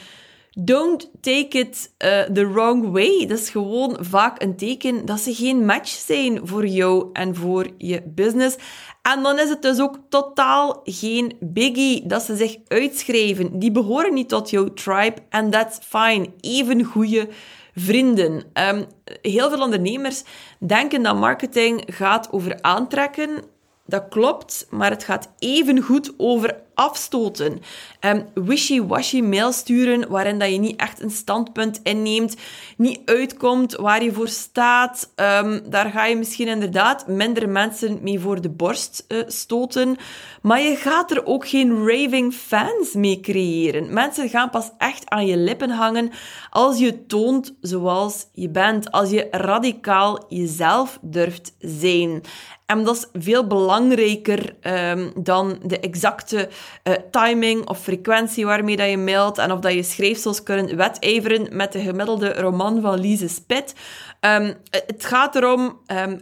Don't 0.55 1.09
take 1.21 1.57
it 1.57 1.93
uh, 1.99 2.21
the 2.21 2.47
wrong 2.47 2.91
way. 2.91 3.25
Dat 3.25 3.39
is 3.39 3.49
gewoon 3.49 3.97
vaak 3.99 4.41
een 4.41 4.55
teken 4.55 5.05
dat 5.05 5.19
ze 5.19 5.33
geen 5.33 5.65
match 5.65 5.89
zijn 5.89 6.47
voor 6.47 6.67
jou 6.67 7.09
en 7.13 7.35
voor 7.35 7.67
je 7.77 8.01
business. 8.05 8.57
En 9.01 9.23
dan 9.23 9.39
is 9.39 9.49
het 9.49 9.61
dus 9.61 9.79
ook 9.79 9.99
totaal 10.09 10.81
geen 10.83 11.37
biggie 11.39 12.07
dat 12.07 12.21
ze 12.21 12.35
zich 12.35 12.57
uitschrijven. 12.67 13.59
Die 13.59 13.71
behoren 13.71 14.13
niet 14.13 14.29
tot 14.29 14.49
jouw 14.49 14.73
tribe 14.73 15.15
and 15.29 15.51
that's 15.51 15.79
fine. 15.81 16.27
Even 16.39 16.83
goede 16.83 17.27
vrienden. 17.75 18.43
Um, 18.53 18.85
heel 19.21 19.49
veel 19.49 19.61
ondernemers 19.61 20.23
denken 20.59 21.03
dat 21.03 21.15
marketing 21.15 21.83
gaat 21.87 22.31
over 22.31 22.61
aantrekken. 22.61 23.43
Dat 23.85 24.05
klopt, 24.09 24.67
maar 24.69 24.89
het 24.89 25.03
gaat 25.03 25.31
even 25.39 25.81
goed 25.81 26.13
over 26.17 26.61
afstoten. 26.75 27.61
Um, 28.01 28.25
wishy-washy 28.33 29.21
mail 29.21 29.51
sturen 29.51 30.09
waarin 30.09 30.39
dat 30.39 30.51
je 30.51 30.57
niet 30.57 30.79
echt 30.79 31.01
een 31.01 31.11
standpunt 31.11 31.79
inneemt, 31.83 32.35
niet 32.77 32.99
uitkomt 33.05 33.75
waar 33.75 34.03
je 34.03 34.13
voor 34.13 34.27
staat. 34.27 35.11
Um, 35.15 35.61
daar 35.69 35.89
ga 35.89 36.05
je 36.05 36.15
misschien 36.15 36.47
inderdaad 36.47 37.07
minder 37.07 37.49
mensen 37.49 37.99
mee 38.01 38.19
voor 38.19 38.41
de 38.41 38.49
borst 38.49 39.05
uh, 39.07 39.23
stoten. 39.27 39.97
Maar 40.41 40.61
je 40.61 40.75
gaat 40.75 41.11
er 41.11 41.25
ook 41.25 41.47
geen 41.47 41.87
raving 41.87 42.33
fans 42.33 42.93
mee 42.93 43.19
creëren. 43.19 43.93
Mensen 43.93 44.29
gaan 44.29 44.49
pas 44.49 44.69
echt 44.77 45.09
aan 45.09 45.25
je 45.25 45.37
lippen 45.37 45.69
hangen 45.69 46.11
als 46.49 46.77
je 46.77 47.05
toont 47.05 47.55
zoals 47.61 48.27
je 48.33 48.49
bent. 48.49 48.91
Als 48.91 49.09
je 49.09 49.27
radicaal 49.31 50.25
jezelf 50.29 50.99
durft 51.01 51.55
zijn. 51.59 52.21
En 52.65 52.83
dat 52.83 52.95
is 52.95 53.23
veel 53.23 53.47
belangrijker 53.47 54.55
um, 54.61 55.11
dan 55.15 55.59
de 55.65 55.79
exacte 55.79 56.49
uh, 56.83 56.93
timing 57.11 57.67
of 57.67 57.79
frequentie 57.79 58.45
waarmee 58.45 58.77
dat 58.77 58.89
je 58.89 58.97
mailt 58.97 59.37
en 59.37 59.51
of 59.51 59.59
dat 59.59 59.73
je 59.73 59.83
schrijfsels 59.83 60.43
kunnen 60.43 60.77
wedijveren 60.77 61.47
met 61.51 61.71
de 61.71 61.79
gemiddelde 61.79 62.33
roman 62.33 62.81
van 62.81 62.99
Lise 62.99 63.27
Spit. 63.27 63.73
Um, 64.19 64.53
het 64.69 65.05
gaat 65.05 65.35
erom, 65.35 65.79
um, 65.87 66.21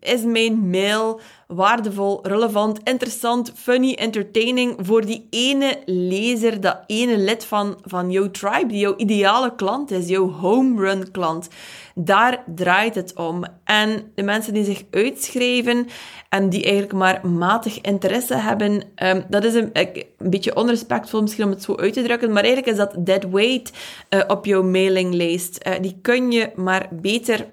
is 0.00 0.22
mijn 0.22 0.70
mail 0.70 1.20
waardevol, 1.46 2.18
relevant, 2.22 2.80
interessant, 2.84 3.52
funny, 3.54 3.94
entertaining 3.94 4.74
voor 4.78 5.06
die 5.06 5.26
ene 5.30 5.78
lezer, 5.84 6.60
dat 6.60 6.78
ene 6.86 7.18
lid 7.18 7.44
van, 7.44 7.78
van 7.82 8.10
jouw 8.10 8.30
tribe, 8.30 8.66
die 8.66 8.78
jouw 8.78 8.96
ideale 8.96 9.54
klant 9.54 9.90
is, 9.90 10.08
jouw 10.08 10.30
home 10.30 10.80
run 10.80 11.10
klant. 11.10 11.48
Daar 11.94 12.44
draait 12.54 12.94
het 12.94 13.14
om. 13.14 13.44
En 13.64 14.12
de 14.14 14.22
mensen 14.22 14.54
die 14.54 14.64
zich 14.64 14.82
uitschrijven 14.90 15.86
en 16.28 16.48
die 16.48 16.62
eigenlijk 16.62 16.92
maar 16.92 17.26
matig 17.28 17.80
interesse 17.80 18.34
hebben, 18.34 18.82
um, 18.96 19.24
dat 19.28 19.44
is 19.44 19.54
een, 19.54 19.70
een, 19.72 20.04
beetje 20.18 20.56
onrespectvol 20.56 21.22
misschien 21.22 21.44
om 21.44 21.50
het 21.50 21.62
zo 21.62 21.76
uit 21.76 21.92
te 21.92 22.02
drukken, 22.02 22.32
maar 22.32 22.44
eigenlijk 22.44 22.72
is 22.72 22.78
dat 22.78 23.06
dead 23.06 23.24
weight 23.30 23.72
uh, 24.10 24.20
op 24.26 24.44
jouw 24.44 24.62
mailinglijst. 24.62 25.66
Uh, 25.66 25.72
die 25.80 25.98
kun 26.02 26.32
je 26.32 26.50
maar 26.54 26.88
beter 26.90 27.46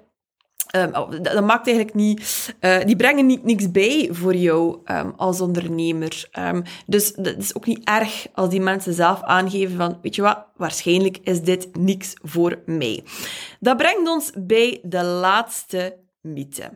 Um, 0.76 1.22
dat 1.22 1.44
maakt 1.44 1.66
eigenlijk 1.66 1.96
niet, 1.96 2.54
uh, 2.60 2.84
die 2.84 2.96
brengen 2.96 3.26
niet 3.26 3.44
niks 3.44 3.70
bij 3.70 4.08
voor 4.12 4.34
jou 4.34 4.78
um, 4.84 5.12
als 5.16 5.40
ondernemer. 5.40 6.28
Um, 6.38 6.62
dus 6.86 7.12
het 7.16 7.38
is 7.38 7.54
ook 7.54 7.66
niet 7.66 7.84
erg 7.84 8.26
als 8.34 8.48
die 8.48 8.60
mensen 8.60 8.94
zelf 8.94 9.22
aangeven 9.22 9.76
van, 9.76 9.98
weet 10.02 10.14
je 10.14 10.22
wat, 10.22 10.46
waarschijnlijk 10.56 11.18
is 11.22 11.40
dit 11.40 11.76
niks 11.76 12.12
voor 12.22 12.62
mij. 12.66 13.04
Dat 13.60 13.76
brengt 13.76 14.08
ons 14.08 14.30
bij 14.36 14.80
de 14.82 15.04
laatste 15.04 15.96
mythe. 16.20 16.70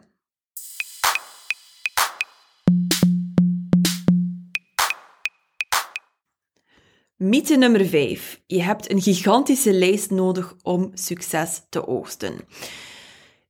Mythe 7.16 7.56
nummer 7.56 7.86
5. 7.86 8.40
Je 8.46 8.62
hebt 8.62 8.90
een 8.90 9.02
gigantische 9.02 9.72
lijst 9.72 10.10
nodig 10.10 10.54
om 10.62 10.90
succes 10.94 11.62
te 11.68 11.86
oogsten. 11.86 12.34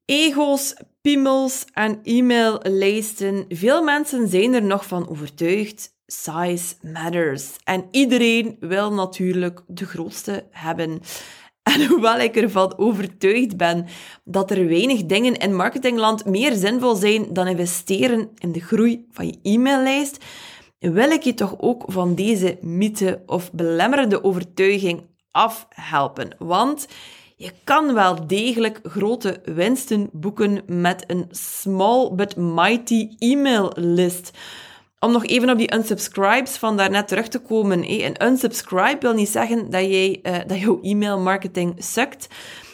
Ego's, 0.07 0.75
piemels 1.01 1.65
en 1.73 2.01
e-maillijsten. 2.03 3.45
Veel 3.49 3.83
mensen 3.83 4.29
zijn 4.29 4.55
er 4.55 4.63
nog 4.63 4.87
van 4.87 5.09
overtuigd. 5.09 5.95
Size 6.07 6.75
matters. 6.81 7.57
En 7.65 7.89
iedereen 7.91 8.57
wil 8.61 8.93
natuurlijk 8.93 9.63
de 9.67 9.87
grootste 9.87 10.47
hebben. 10.51 11.01
En 11.73 11.87
hoewel 11.87 12.19
ik 12.19 12.37
ervan 12.37 12.79
overtuigd 12.79 13.57
ben 13.57 13.87
dat 14.25 14.51
er 14.51 14.69
weinig 14.69 15.07
dingen 15.07 15.35
in 15.35 15.55
marketingland 15.55 16.25
meer 16.25 16.53
zinvol 16.53 16.95
zijn 16.95 17.33
dan 17.33 17.47
investeren 17.47 18.31
in 18.39 18.53
de 18.53 18.61
groei 18.61 19.07
van 19.11 19.27
je 19.27 19.39
e-maillijst, 19.43 20.25
wil 20.79 21.11
ik 21.11 21.23
je 21.23 21.35
toch 21.35 21.55
ook 21.59 21.85
van 21.87 22.15
deze 22.15 22.59
mythe 22.61 23.23
of 23.27 23.53
belemmerende 23.53 24.25
overtuiging 24.25 25.07
afhelpen. 25.31 26.37
Want 26.39 26.87
je 27.39 27.53
kan 27.65 27.95
wel 27.95 28.27
degelijk 28.27 28.81
grote 28.83 29.41
winsten 29.45 30.09
boeken 30.13 30.63
met 30.67 31.05
een 31.07 31.27
small 31.31 32.11
but 32.15 32.37
mighty 32.37 33.09
e-mail 33.19 33.73
list. 33.75 34.31
Om 34.99 35.13
nog 35.13 35.27
even 35.27 35.51
op 35.51 35.59
die 35.59 35.75
unsubscribes 35.75 36.57
van 36.57 36.77
daarnet 36.77 37.09
terug 37.09 37.29
te 37.29 37.39
komen. 37.39 37.91
Een 37.91 38.25
unsubscribe 38.25 38.99
wil 39.01 39.13
niet 39.13 39.29
zeggen 39.29 39.71
dat, 39.71 39.81
jij, 39.81 40.21
uh, 40.23 40.37
dat 40.47 40.59
jouw 40.61 40.81
e-mail 40.83 41.21
marketing 41.21 41.75
sukt. 41.79 42.27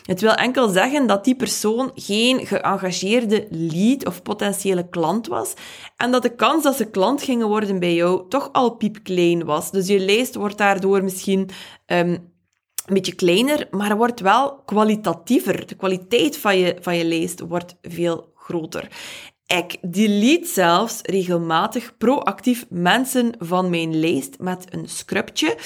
Het 0.03 0.21
wil 0.21 0.35
enkel 0.35 0.69
zeggen 0.69 1.07
dat 1.07 1.25
die 1.25 1.37
persoon 1.37 1.91
geen 1.95 2.47
geëngageerde 2.47 3.47
lead 3.51 4.07
of 4.07 4.23
potentiële 4.23 4.89
klant 4.89 5.27
was 5.27 5.55
en 5.97 6.11
dat 6.11 6.23
de 6.23 6.35
kans 6.35 6.63
dat 6.63 6.77
ze 6.77 6.85
klant 6.85 7.23
gingen 7.23 7.49
worden 7.49 7.79
bij 7.79 7.95
jou 7.95 8.29
toch 8.29 8.49
al 8.53 8.71
piepklein 8.71 9.45
was. 9.45 9.71
Dus 9.71 9.87
je 9.87 9.99
lijst 9.99 10.35
wordt 10.35 10.59
daardoor 10.59 11.03
misschien 11.03 11.51
um, 11.87 12.32
een 12.87 12.95
beetje 12.95 13.15
kleiner, 13.15 13.67
maar 13.71 13.97
wordt 13.97 14.21
wel 14.21 14.63
kwalitatiever. 14.65 15.67
De 15.67 15.75
kwaliteit 15.75 16.37
van 16.37 16.59
je, 16.59 16.77
van 16.81 16.97
je 16.97 17.05
lijst 17.05 17.41
wordt 17.41 17.77
veel 17.83 18.33
groter. 18.35 18.89
Ik 19.47 19.77
delete 19.81 20.47
zelfs 20.47 21.01
regelmatig 21.03 21.97
proactief 21.99 22.67
mensen 22.69 23.35
van 23.39 23.71
mijn 23.71 24.01
lijst 24.01 24.39
met 24.39 24.67
een 24.71 24.89
scrubje. 24.89 25.57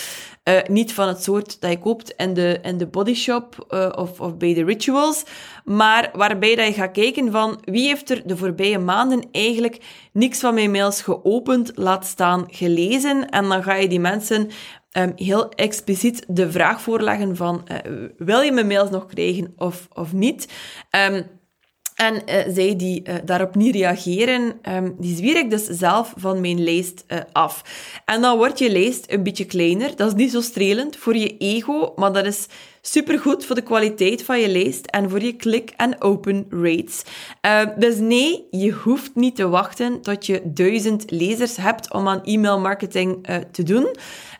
Uh, 0.44 0.62
niet 0.68 0.92
van 0.92 1.08
het 1.08 1.22
soort 1.22 1.60
dat 1.60 1.70
je 1.70 1.78
koopt 1.78 2.10
in 2.16 2.34
de, 2.34 2.58
in 2.62 2.78
de 2.78 2.86
bodyshop 2.86 3.66
uh, 3.70 3.88
of, 3.96 4.20
of 4.20 4.36
bij 4.36 4.54
de 4.54 4.64
rituals, 4.64 5.24
maar 5.64 6.10
waarbij 6.12 6.54
dat 6.54 6.66
je 6.66 6.72
gaat 6.72 6.90
kijken 6.90 7.32
van 7.32 7.60
wie 7.64 7.86
heeft 7.86 8.10
er 8.10 8.22
de 8.26 8.36
voorbije 8.36 8.78
maanden 8.78 9.28
eigenlijk 9.32 9.80
niks 10.12 10.38
van 10.38 10.54
mijn 10.54 10.70
mails 10.70 11.02
geopend, 11.02 11.72
laat 11.74 12.06
staan 12.06 12.44
gelezen. 12.50 13.28
En 13.28 13.48
dan 13.48 13.62
ga 13.62 13.74
je 13.74 13.88
die 13.88 14.00
mensen 14.00 14.50
um, 14.92 15.12
heel 15.16 15.48
expliciet 15.48 16.24
de 16.28 16.50
vraag 16.50 16.80
voorleggen 16.80 17.36
van 17.36 17.68
uh, 17.70 18.08
wil 18.16 18.40
je 18.40 18.52
mijn 18.52 18.66
mails 18.66 18.90
nog 18.90 19.06
krijgen 19.06 19.52
of, 19.56 19.88
of 19.92 20.12
niet? 20.12 20.48
Um, 21.10 21.26
en 21.96 22.14
uh, 22.14 22.54
zij 22.54 22.76
die 22.76 23.02
uh, 23.08 23.14
daarop 23.24 23.54
niet 23.54 23.74
reageren, 23.74 24.58
um, 24.68 24.96
die 24.98 25.16
zwier 25.16 25.36
ik 25.36 25.50
dus 25.50 25.64
zelf 25.64 26.12
van 26.16 26.40
mijn 26.40 26.64
lijst 26.64 27.04
af. 27.32 27.62
En 28.04 28.20
dan 28.20 28.36
wordt 28.36 28.58
je 28.58 28.70
lijst 28.70 29.04
een 29.08 29.22
beetje 29.22 29.44
kleiner. 29.44 29.96
Dat 29.96 30.08
is 30.08 30.14
niet 30.14 30.30
zo 30.30 30.40
strelend 30.40 30.96
voor 30.96 31.16
je 31.16 31.36
ego, 31.36 31.92
maar 31.96 32.12
dat 32.12 32.26
is 32.26 32.46
supergoed 32.80 33.44
voor 33.44 33.54
de 33.54 33.62
kwaliteit 33.62 34.22
van 34.22 34.40
je 34.40 34.48
lijst 34.48 34.86
en 34.86 35.10
voor 35.10 35.22
je 35.22 35.36
click- 35.36 35.72
en 35.76 36.00
open 36.02 36.46
rates. 36.50 37.02
dus 37.78 37.98
nee, 37.98 38.46
je 38.50 38.70
hoeft 38.70 39.14
niet 39.14 39.36
te 39.36 39.48
wachten 39.48 40.00
tot 40.00 40.26
je 40.26 40.42
duizend 40.44 41.10
lezers 41.10 41.56
hebt 41.56 41.92
om 41.92 42.08
aan 42.08 42.24
e-mail 42.24 42.60
marketing 42.60 43.26
te 43.52 43.62
doen. 43.62 43.88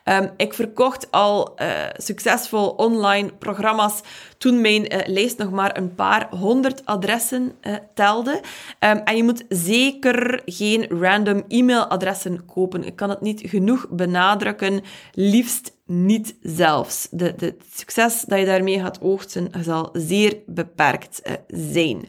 Um, 0.09 0.29
ik 0.37 0.53
verkocht 0.53 1.11
al 1.11 1.55
uh, 1.61 1.67
succesvol 1.93 2.69
online 2.69 3.31
programma's 3.39 4.01
toen 4.37 4.61
mijn 4.61 4.93
uh, 4.93 4.99
lijst 5.05 5.37
nog 5.37 5.51
maar 5.51 5.77
een 5.77 5.95
paar 5.95 6.27
honderd 6.29 6.85
adressen 6.85 7.51
uh, 7.61 7.75
telde. 7.93 8.31
Um, 8.31 8.97
en 8.97 9.15
je 9.15 9.23
moet 9.23 9.45
zeker 9.49 10.41
geen 10.45 10.85
random 10.89 11.43
e-mailadressen 11.47 12.45
kopen. 12.45 12.83
Ik 12.83 12.95
kan 12.95 13.09
het 13.09 13.21
niet 13.21 13.41
genoeg 13.45 13.87
benadrukken. 13.89 14.81
Liefst 15.13 15.75
niet 15.85 16.35
zelfs. 16.41 17.07
De, 17.11 17.35
de 17.35 17.55
succes 17.73 18.21
dat 18.21 18.39
je 18.39 18.45
daarmee 18.45 18.79
gaat 18.79 19.01
oogsten 19.01 19.49
zal 19.61 19.89
zeer 19.93 20.37
beperkt 20.45 21.21
uh, 21.23 21.33
zijn. 21.47 22.07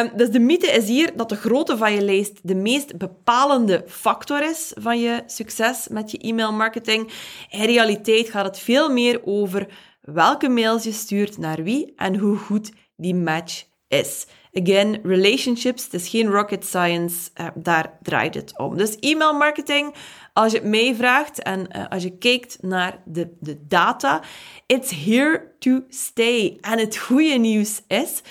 Um, 0.00 0.10
dus 0.16 0.30
de 0.30 0.38
mythe 0.38 0.66
is 0.66 0.88
hier 0.88 1.12
dat 1.16 1.28
de 1.28 1.36
grootte 1.36 1.76
van 1.76 1.94
je 1.94 2.02
lijst 2.02 2.38
de 2.42 2.54
meest 2.54 2.98
bepalende 2.98 3.84
factor 3.86 4.44
is 4.44 4.72
van 4.74 5.00
je 5.00 5.22
succes 5.26 5.88
met 5.88 6.10
je 6.10 6.18
e-mailmarketing. 6.18 7.12
In 7.50 7.64
realiteit 7.64 8.30
gaat 8.30 8.44
het 8.44 8.58
veel 8.58 8.92
meer 8.92 9.20
over 9.24 9.66
welke 10.06 10.48
mails 10.48 10.84
je 10.84 10.92
stuurt 10.92 11.38
naar 11.38 11.62
wie 11.62 11.92
en 11.96 12.16
hoe 12.16 12.36
goed 12.36 12.72
die 12.96 13.14
match 13.14 13.64
is. 13.88 14.26
Again, 14.52 15.00
relationships, 15.02 15.84
het 15.84 15.94
is 15.94 16.08
geen 16.08 16.30
rocket 16.30 16.64
science, 16.64 17.30
uh, 17.40 17.46
daar 17.54 17.98
draait 18.02 18.34
het 18.34 18.58
om. 18.58 18.76
Dus 18.76 18.98
e-mail 18.98 19.32
marketing, 19.32 19.94
als 20.32 20.52
je 20.52 20.58
het 20.58 20.68
mij 20.68 20.94
vraagt 20.94 21.42
en 21.42 21.68
uh, 21.76 21.88
als 21.88 22.02
je 22.02 22.18
kijkt 22.18 22.58
naar 22.60 23.02
de, 23.04 23.36
de 23.40 23.66
data, 23.66 24.22
it's 24.66 24.90
here 25.04 25.54
to 25.58 25.80
stay. 25.88 26.58
En 26.60 26.78
het 26.78 26.96
goede 26.96 27.34
nieuws 27.34 27.82
is 27.88 28.22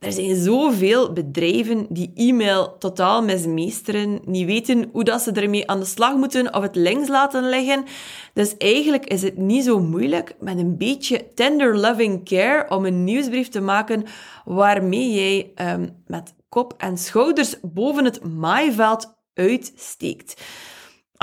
er 0.00 0.12
zijn 0.12 0.36
zoveel 0.36 1.12
bedrijven 1.12 1.86
die 1.88 2.12
e-mail 2.14 2.78
totaal 2.78 3.22
mismeesteren, 3.22 4.20
niet 4.24 4.46
weten 4.46 4.88
hoe 4.92 5.04
dat 5.04 5.22
ze 5.22 5.32
ermee 5.32 5.70
aan 5.70 5.80
de 5.80 5.86
slag 5.86 6.14
moeten 6.14 6.54
of 6.54 6.62
het 6.62 6.76
links 6.76 7.08
laten 7.08 7.48
liggen. 7.48 7.84
Dus 8.34 8.56
eigenlijk 8.56 9.06
is 9.06 9.22
het 9.22 9.36
niet 9.36 9.64
zo 9.64 9.80
moeilijk 9.80 10.34
met 10.38 10.58
een 10.58 10.76
beetje 10.76 11.34
tender 11.34 11.76
loving 11.76 12.24
care 12.24 12.70
om 12.70 12.84
een 12.84 13.04
nieuwsbrief 13.04 13.48
te 13.48 13.60
maken 13.60 14.04
waarmee 14.44 15.12
jij 15.12 15.52
um, 15.74 16.02
met 16.06 16.34
kop 16.48 16.74
en 16.78 16.98
schouders 16.98 17.56
boven 17.62 18.04
het 18.04 18.24
maaiveld 18.24 19.14
uitsteekt. 19.34 20.42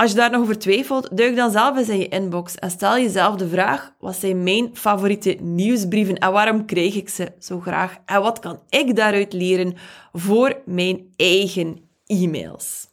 Als 0.00 0.10
je 0.10 0.16
daar 0.16 0.30
nog 0.30 0.40
over 0.40 0.58
twijfelt, 0.58 1.16
duik 1.16 1.36
dan 1.36 1.50
zelf 1.50 1.76
eens 1.76 1.88
in 1.88 1.98
je 1.98 2.08
inbox 2.08 2.54
en 2.54 2.70
stel 2.70 2.98
jezelf 2.98 3.36
de 3.36 3.48
vraag: 3.48 3.92
wat 3.98 4.16
zijn 4.16 4.42
mijn 4.42 4.70
favoriete 4.72 5.36
nieuwsbrieven 5.40 6.18
en 6.18 6.32
waarom 6.32 6.64
krijg 6.64 6.94
ik 6.94 7.08
ze 7.08 7.32
zo 7.38 7.60
graag? 7.60 7.96
En 8.04 8.22
wat 8.22 8.38
kan 8.38 8.60
ik 8.68 8.96
daaruit 8.96 9.32
leren 9.32 9.74
voor 10.12 10.62
mijn 10.64 11.12
eigen 11.16 11.78
e-mails? 12.06 12.87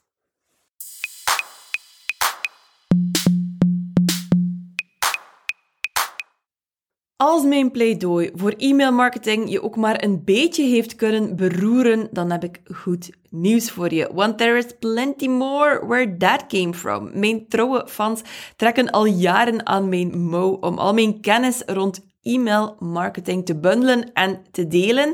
Als 7.25 7.43
mijn 7.43 7.71
pleidooi 7.71 8.31
voor 8.33 8.53
e-mailmarketing 8.57 9.49
je 9.49 9.63
ook 9.63 9.75
maar 9.75 10.03
een 10.03 10.23
beetje 10.23 10.63
heeft 10.63 10.95
kunnen 10.95 11.35
beroeren, 11.35 12.07
dan 12.11 12.31
heb 12.31 12.43
ik 12.43 12.61
goed 12.73 13.09
nieuws 13.29 13.71
voor 13.71 13.93
je. 13.93 14.09
Want 14.13 14.37
there 14.37 14.57
is 14.57 14.65
plenty 14.79 15.27
more 15.27 15.85
where 15.87 16.17
that 16.17 16.45
came 16.47 16.73
from. 16.73 17.09
Mijn 17.13 17.47
trouwe 17.47 17.87
fans 17.87 18.21
trekken 18.55 18.89
al 18.89 19.05
jaren 19.05 19.65
aan 19.65 19.89
mijn 19.89 20.21
mouw 20.21 20.57
om 20.61 20.77
al 20.77 20.93
mijn 20.93 21.21
kennis 21.21 21.63
rond 21.65 22.05
e-mailmarketing 22.21 23.45
te 23.45 23.59
bundelen 23.59 24.13
en 24.13 24.41
te 24.51 24.67
delen. 24.67 25.13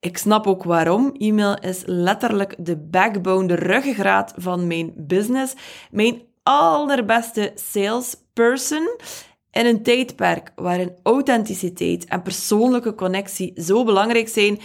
Ik 0.00 0.18
snap 0.18 0.46
ook 0.46 0.64
waarom. 0.64 1.12
E-mail 1.16 1.58
is 1.60 1.82
letterlijk 1.86 2.54
de 2.58 2.76
backbone, 2.76 3.46
de 3.46 3.54
ruggengraat 3.54 4.34
van 4.36 4.66
mijn 4.66 4.92
business. 4.96 5.54
Mijn 5.90 6.22
allerbeste 6.42 7.52
salesperson. 7.54 8.96
In 9.52 9.66
een 9.66 9.82
tijdperk 9.82 10.52
waarin 10.54 10.94
authenticiteit 11.02 12.04
en 12.04 12.22
persoonlijke 12.22 12.94
connectie 12.94 13.62
zo 13.62 13.84
belangrijk 13.84 14.28
zijn, 14.28 14.58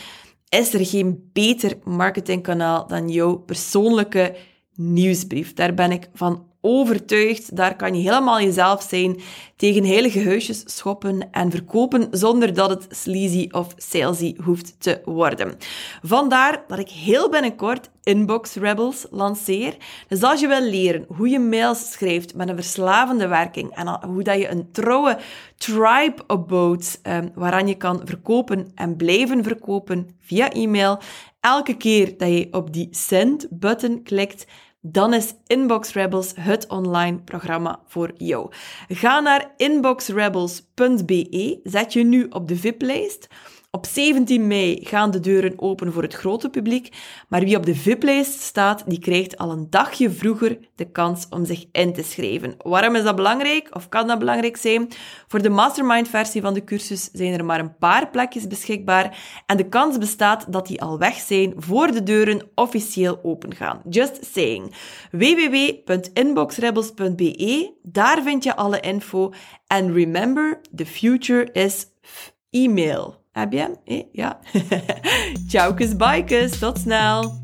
is 0.50 0.74
er 0.74 0.86
geen 0.86 1.30
beter 1.34 1.78
marketingkanaal 1.84 2.88
dan 2.88 3.10
jouw 3.10 3.36
persoonlijke 3.36 4.36
nieuwsbrief. 4.76 5.54
Daar 5.54 5.74
ben 5.74 5.92
ik 5.92 6.10
van 6.14 6.48
overtuigd. 6.68 7.56
Daar 7.56 7.76
kan 7.76 7.96
je 7.96 8.02
helemaal 8.02 8.42
jezelf 8.42 8.82
zijn, 8.82 9.22
tegen 9.56 9.86
heilige 9.86 10.24
huisjes 10.24 10.64
schoppen 10.66 11.32
en 11.32 11.52
verkopen 11.52 12.08
zonder 12.12 12.54
dat 12.54 12.70
het 12.70 12.86
sleazy 12.90 13.48
of 13.52 13.74
salesy 13.78 14.36
hoeft 14.44 14.76
te 14.78 15.02
worden. 15.06 15.58
Vandaar 16.02 16.64
dat 16.68 16.80
ik 16.80 16.90
heel 16.90 17.30
binnenkort 17.30 17.90
Inbox 18.04 18.54
Rebels 18.56 19.06
lanceer. 19.12 19.76
Dus 20.08 20.24
als 20.24 20.40
je 20.40 20.48
wil 20.48 20.62
leren 20.62 21.06
hoe 21.08 21.30
je 21.30 21.40
mails 21.40 21.92
schrijft 21.92 22.36
met 22.36 22.50
een 22.50 22.56
verslavende 22.56 23.28
werking 23.28 23.76
en 23.76 24.06
hoe 24.06 24.24
dat 24.24 24.38
je 24.38 24.50
een 24.50 24.72
trouwe 24.72 25.18
tribe 25.58 26.24
opbouwt 26.28 27.00
um, 27.04 27.32
waaraan 27.36 27.68
je 27.68 27.76
kan 27.76 28.02
verkopen 28.04 28.72
en 28.76 28.96
blijven 28.96 29.44
verkopen 29.44 30.10
via 30.20 30.52
e-mail, 30.52 31.00
elke 31.40 31.78
keer 31.78 32.18
dat 32.18 32.30
je 32.30 32.48
op 32.52 32.74
die 32.74 32.88
send-button 32.92 34.04
klikt, 34.04 34.46
dan 34.92 35.14
is 35.14 35.34
Inbox 35.48 35.94
Rebels 35.94 36.32
het 36.36 36.68
online 36.68 37.18
programma 37.18 37.80
voor 37.88 38.12
jou. 38.18 38.52
Ga 38.88 39.20
naar 39.20 39.54
inboxrebels.be, 39.58 41.60
zet 41.64 41.94
je 41.94 42.04
nu 42.04 42.26
op 42.30 42.48
de 42.48 42.56
VIP-lijst. 42.56 43.28
Op 43.72 43.86
17 43.86 44.48
mei 44.48 44.80
gaan 44.84 45.12
de 45.12 45.20
deuren 45.20 45.54
open 45.56 45.94
voor 45.94 46.02
het 46.02 46.14
grote 46.14 46.50
publiek, 46.50 46.90
maar 47.28 47.44
wie 47.44 47.58
op 47.58 47.66
de 47.66 47.76
VIP-lijst 47.76 48.40
staat, 48.40 48.84
die 48.86 49.00
krijgt 49.00 49.38
al 49.38 49.52
een 49.52 49.70
dagje 49.70 50.12
vroeger 50.12 50.58
de 50.76 50.92
kans 50.92 51.26
om 51.30 51.46
zich 51.46 51.66
in 51.72 51.94
te 51.94 52.04
schrijven. 52.04 52.56
Waarom 52.58 52.96
is 52.96 53.04
dat 53.04 53.16
belangrijk, 53.16 53.76
of 53.76 53.90
kan 53.90 54.08
dat 54.08 54.20
belangrijk 54.20 54.58
zijn? 54.58 54.88
Voor 55.28 55.42
de 55.42 55.50
mastermind-versie 55.50 56.42
van 56.42 56.54
de 56.54 56.64
cursus 56.64 57.10
zijn 57.12 57.34
er 57.34 57.46
maar 57.46 57.60
een 57.60 57.78
paar 57.78 58.10
plekjes 58.10 58.48
beschikbaar 58.48 59.18
en 59.46 59.58
de 59.58 59.70
kans 59.70 59.98
bestaat 59.98 60.54
dat 60.54 60.68
die 60.68 60.82
al 60.82 60.98
weg 60.98 61.16
zijn 61.16 61.54
voor 61.58 61.92
de 61.92 62.04
deuren 62.04 62.50
officieel 62.56 63.20
open 63.24 63.56
gaan. 63.56 63.82
Just 63.90 64.26
saying. 64.34 64.74
www.inboxrebels.be, 65.12 67.74
daar 67.84 68.24
vind 68.24 68.44
je 68.44 68.56
alle 68.56 68.80
info. 68.80 69.34
En 69.68 69.94
remember, 69.94 70.62
the 70.76 70.86
future 70.86 71.52
is 71.52 71.86
e-mail. 72.50 73.17
Heb 73.38 73.52
je? 73.52 73.78
Eh, 73.86 74.04
ja. 74.12 74.40
Ciao, 75.50 75.74
bikers. 75.96 76.60
Tot 76.60 76.78
snel. 76.78 77.42